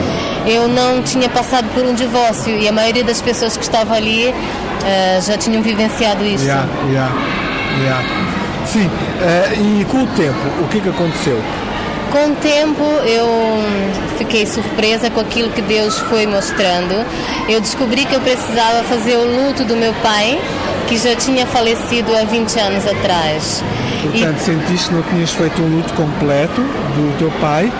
Eu 0.44 0.66
não 0.66 1.02
tinha 1.02 1.28
passado 1.28 1.68
por 1.72 1.84
um 1.84 1.94
divórcio 1.94 2.58
e 2.58 2.66
a 2.66 2.72
maioria 2.72 3.04
das 3.04 3.20
pessoas 3.20 3.56
que 3.56 3.62
estavam 3.62 3.96
ali 3.96 4.28
uh, 4.28 5.22
já 5.24 5.38
tinham 5.38 5.62
vivenciado 5.62 6.24
isso. 6.24 6.44
Yeah, 6.44 6.68
yeah, 6.88 7.12
yeah. 7.80 8.04
Sim, 8.66 8.86
uh, 8.86 9.80
e 9.80 9.84
com 9.84 10.02
o 10.02 10.06
tempo, 10.08 10.38
o 10.62 10.68
que, 10.68 10.80
que 10.80 10.88
aconteceu? 10.88 11.40
Com 12.10 12.32
o 12.32 12.36
tempo 12.36 12.82
eu 13.04 13.28
fiquei 14.18 14.44
surpresa 14.44 15.10
com 15.10 15.20
aquilo 15.20 15.50
que 15.50 15.62
Deus 15.62 15.96
foi 15.98 16.26
mostrando. 16.26 17.06
Eu 17.48 17.60
descobri 17.60 18.04
que 18.04 18.14
eu 18.14 18.20
precisava 18.20 18.82
fazer 18.84 19.16
o 19.16 19.24
luto 19.24 19.64
do 19.64 19.76
meu 19.76 19.94
pai, 19.94 20.40
que 20.88 20.98
já 20.98 21.14
tinha 21.14 21.46
falecido 21.46 22.14
há 22.16 22.24
20 22.24 22.58
anos 22.58 22.86
atrás. 22.86 23.62
Portanto, 24.02 24.38
e... 24.38 24.40
sentiste 24.40 24.88
que 24.88 24.94
não 24.94 25.02
tinhas 25.02 25.30
feito 25.30 25.62
um 25.62 25.76
luto 25.76 25.94
completo 25.94 26.60
do 26.60 27.18
teu 27.18 27.30
pai? 27.40 27.72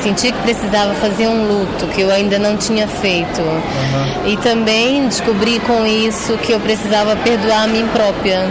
Senti 0.00 0.30
que 0.30 0.38
precisava 0.42 0.94
fazer 0.94 1.26
um 1.26 1.48
luto 1.48 1.88
que 1.88 2.02
eu 2.02 2.10
ainda 2.10 2.38
não 2.38 2.56
tinha 2.56 2.86
feito. 2.86 3.40
Uhum. 3.40 4.26
E 4.26 4.36
também 4.36 5.08
descobri 5.08 5.58
com 5.60 5.84
isso 5.84 6.38
que 6.38 6.52
eu 6.52 6.60
precisava 6.60 7.16
perdoar 7.16 7.64
a 7.64 7.66
mim 7.66 7.88
própria. 7.92 8.48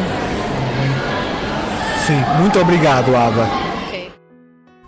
Sim, 2.05 2.21
muito 2.39 2.59
obrigado, 2.59 3.15
Ava. 3.15 3.64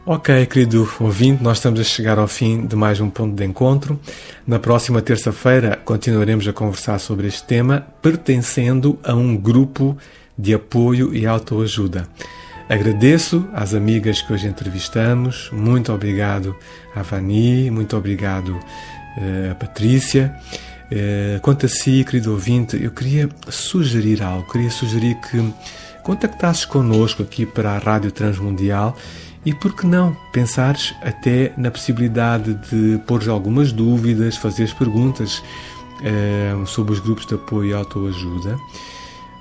Ok, 0.10 0.46
querido 0.46 0.89
ouvinte, 1.02 1.43
nós 1.43 1.58
estamos 1.58 1.82
a 1.82 1.84
chegar 1.84 2.17
ao 2.17 2.30
fim 2.30 2.65
de 2.65 2.78
mais 2.78 3.02
um 3.02 3.10
ponto 3.10 3.36
de 3.36 3.43
encontro. 3.43 4.00
Na 4.48 4.58
próxima 4.58 5.02
terça-feira 5.02 5.78
continuaremos 5.84 6.48
a 6.48 6.54
conversar 6.54 6.98
sobre 6.98 7.28
este 7.28 7.43
tema, 7.43 7.86
pertencendo 8.02 8.98
a 9.04 9.13
um 9.13 9.36
grupo 9.36 9.98
de 10.39 10.54
apoio 10.54 11.13
e 11.13 11.28
autoajuda. 11.28 12.08
Agradeço 12.70 13.46
às 13.54 13.74
amigas 13.74 14.22
que 14.22 14.32
hoje 14.32 14.48
entrevistamos, 14.48 15.50
muito 15.52 15.91
obrigado 15.91 16.56
à 16.96 17.02
Vani, 17.02 17.70
muito 17.70 17.98
obrigado 17.98 18.52
uh, 18.52 19.52
à 19.52 19.56
Patrícia. 19.56 20.34
Uh, 20.89 21.41
quanto 21.41 21.65
a 21.65 21.70
si, 21.70 22.06
querido 22.06 22.32
ouvinte, 22.32 22.82
eu 22.82 22.91
queria 22.91 23.28
sugerir 23.50 24.24
algo, 24.24 24.50
queria 24.50 24.72
sugerir 24.72 25.15
que 25.15 25.54
contactasses 26.02 26.63
connosco 26.63 27.22
aqui 27.24 27.46
para 27.46 27.72
a 27.72 27.78
Rádio 27.78 28.10
Transmundial 28.10 28.96
e 29.45 29.54
por 29.54 29.73
que 29.73 29.86
não 29.86 30.15
pensares 30.32 30.93
até 31.02 31.54
na 31.58 31.71
possibilidade 31.71 32.54
de 32.69 33.00
pôr 33.06 33.30
algumas 33.30 33.71
dúvidas, 33.71 34.36
fazeres 34.36 34.73
perguntas 34.73 35.41
uh, 36.02 36.65
sobre 36.65 36.93
os 36.93 37.00
grupos 37.00 37.26
de 37.26 37.36
apoio 37.36 37.71
e 37.71 37.73
autoajuda. 37.73 38.58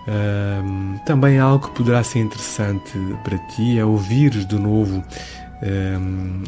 Uh, 0.06 1.00
também 1.04 1.38
algo 1.38 1.68
que 1.68 1.74
poderá 1.74 2.04
ser 2.04 2.20
interessante 2.20 2.92
para 3.24 3.38
ti 3.38 3.78
é 3.78 3.84
ouvires 3.84 4.46
de 4.46 4.56
novo 4.56 5.02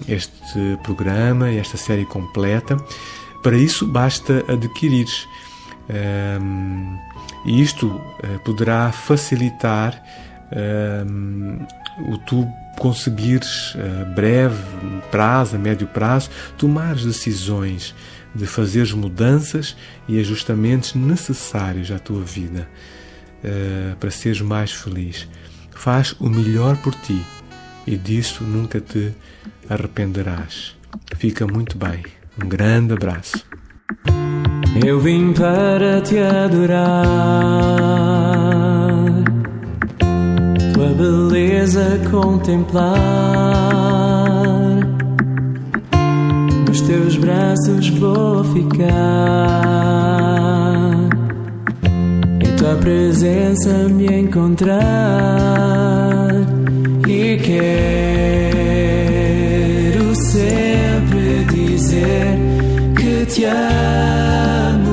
este 0.07 0.79
programa, 0.83 1.49
esta 1.51 1.79
série 1.79 2.05
completa. 2.05 2.77
Para 3.43 3.57
isso, 3.57 3.87
basta 3.87 4.45
adquirires. 4.47 5.27
E 7.47 7.63
isto 7.63 7.99
poderá 8.45 8.93
facilitar 8.93 10.03
o 12.07 12.19
tu 12.19 12.47
conseguires 12.79 13.77
a 13.77 14.05
breve 14.05 14.57
prazo, 15.11 15.57
a 15.57 15.59
médio 15.59 15.87
prazo, 15.87 16.31
tomar 16.57 16.95
decisões 16.95 17.95
de 18.35 18.47
fazer 18.47 18.95
mudanças 18.95 19.77
e 20.07 20.21
ajustamentos 20.21 20.95
necessários 20.95 21.91
à 21.91 21.99
tua 21.99 22.23
vida 22.23 22.69
uh, 23.43 23.97
para 23.97 24.11
seres 24.11 24.41
mais 24.41 24.73
feliz. 24.73 25.29
Faz 25.71 26.15
o 26.21 26.29
melhor 26.29 26.77
por 26.79 26.95
ti 26.95 27.21
e 27.87 27.97
disso 27.97 28.45
nunca 28.45 28.81
te 28.81 29.13
arrependerás. 29.69 30.77
Fica 31.17 31.47
muito 31.47 31.77
bem. 31.77 32.03
Um 32.43 32.49
grande 32.49 32.93
abraço. 32.93 33.45
Eu 34.85 35.01
vim 35.01 35.33
para 35.33 36.01
te 36.03 36.19
adorar 36.19 36.99
beleza 40.99 42.01
contemplar. 42.11 42.99
Nos 46.67 46.81
teus 46.81 47.17
braços 47.17 47.89
vou 47.91 48.43
ficar, 48.43 48.89
em 52.41 52.57
tua 52.57 52.75
presença 52.75 53.89
me 53.89 54.07
encontrar 54.23 54.79
e 57.07 57.37
quero 57.37 58.57
sempre 60.17 61.45
dizer 61.45 62.37
que 62.97 63.25
te 63.27 63.45
amo. 63.45 64.88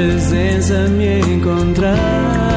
presença 0.00 0.88
me 0.88 1.20
encontrar. 1.20 2.49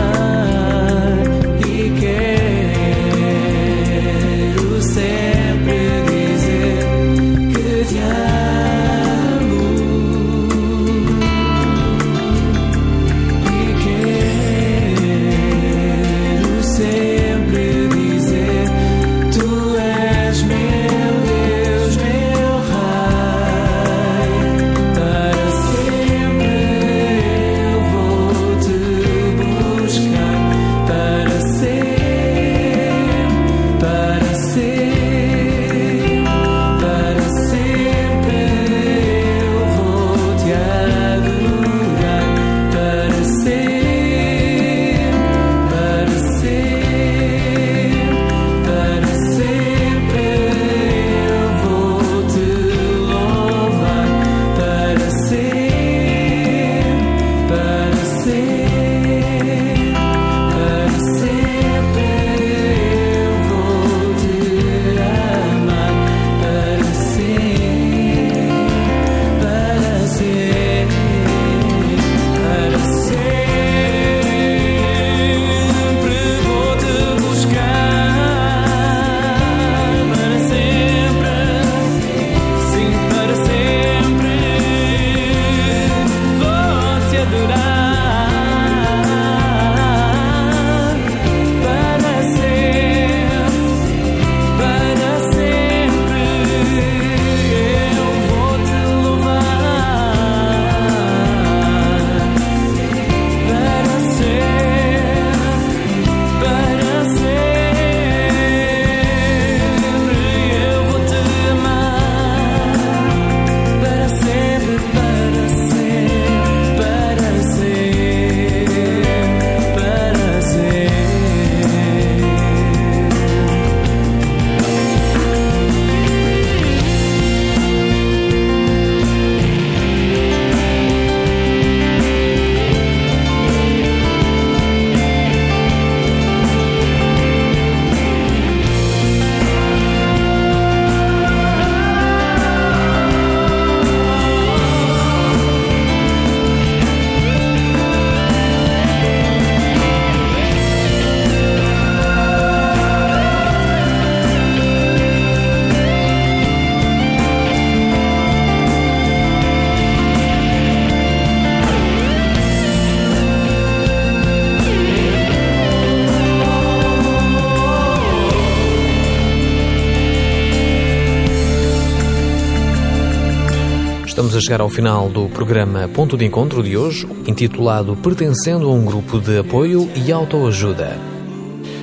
Estamos 174.13 174.35
a 174.35 174.39
chegar 174.39 174.61
ao 174.61 174.69
final 174.69 175.09
do 175.09 175.27
programa 175.27 175.87
Ponto 175.87 176.15
de 176.15 176.23
Encontro 176.23 176.61
de 176.61 176.77
hoje, 176.77 177.07
intitulado 177.25 177.95
Pertencendo 177.95 178.69
a 178.69 178.71
um 178.71 178.85
Grupo 178.85 179.19
de 179.19 179.39
Apoio 179.39 179.89
e 179.95 180.11
Autoajuda. 180.11 180.99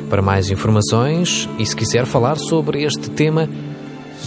Para 0.09 0.23
mais 0.23 0.49
informações 0.49 1.49
e 1.59 1.67
se 1.67 1.75
quiser 1.75 2.07
falar 2.07 2.39
sobre 2.39 2.85
este 2.85 3.11
tema, 3.11 3.49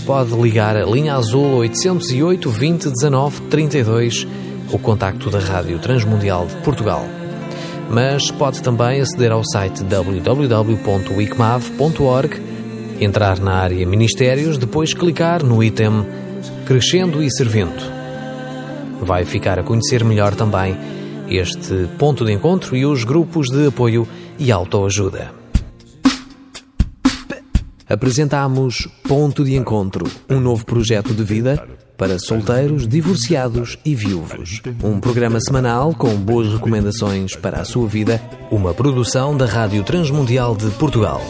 pode 0.05 0.35
ligar 0.35 0.75
a 0.75 0.83
linha 0.83 1.15
azul 1.15 1.59
808 1.59 2.49
20 2.49 2.89
19 2.89 3.41
32, 3.43 4.27
o 4.69 4.77
contacto 4.77 5.29
da 5.29 5.39
Rádio 5.39 5.79
Transmundial 5.79 6.45
de 6.45 6.57
Portugal. 6.57 7.05
Mas 7.89 8.29
pode 8.31 8.61
também 8.61 8.99
aceder 8.99 9.31
ao 9.31 9.45
site 9.45 9.81
www.wicmav.org, 9.81 12.41
entrar 12.99 13.39
na 13.39 13.53
área 13.53 13.87
Ministérios, 13.87 14.57
depois 14.57 14.93
clicar 14.93 15.41
no 15.41 15.63
item 15.63 16.05
Crescendo 16.65 17.23
e 17.23 17.31
Servindo. 17.31 17.92
Vai 19.03 19.25
ficar 19.25 19.59
a 19.59 19.63
conhecer 19.63 20.03
melhor 20.03 20.33
também 20.33 20.75
este 21.27 21.87
ponto 21.97 22.25
de 22.25 22.31
encontro 22.31 22.75
e 22.75 22.85
os 22.85 23.03
grupos 23.03 23.47
de 23.49 23.67
apoio 23.67 24.07
e 24.39 24.51
autoajuda. 24.51 25.31
Apresentamos 27.87 28.87
Ponto 29.07 29.43
de 29.43 29.55
Encontro, 29.55 30.09
um 30.29 30.39
novo 30.39 30.65
projeto 30.65 31.13
de 31.13 31.23
vida 31.23 31.67
para 31.97 32.17
solteiros, 32.17 32.87
divorciados 32.87 33.77
e 33.85 33.93
viúvos. 33.93 34.61
Um 34.83 34.99
programa 34.99 35.39
semanal 35.39 35.93
com 35.93 36.15
boas 36.15 36.51
recomendações 36.51 37.35
para 37.35 37.61
a 37.61 37.65
sua 37.65 37.87
vida, 37.87 38.21
uma 38.49 38.73
produção 38.73 39.35
da 39.37 39.45
Rádio 39.45 39.83
Transmundial 39.83 40.55
de 40.55 40.69
Portugal. 40.71 41.21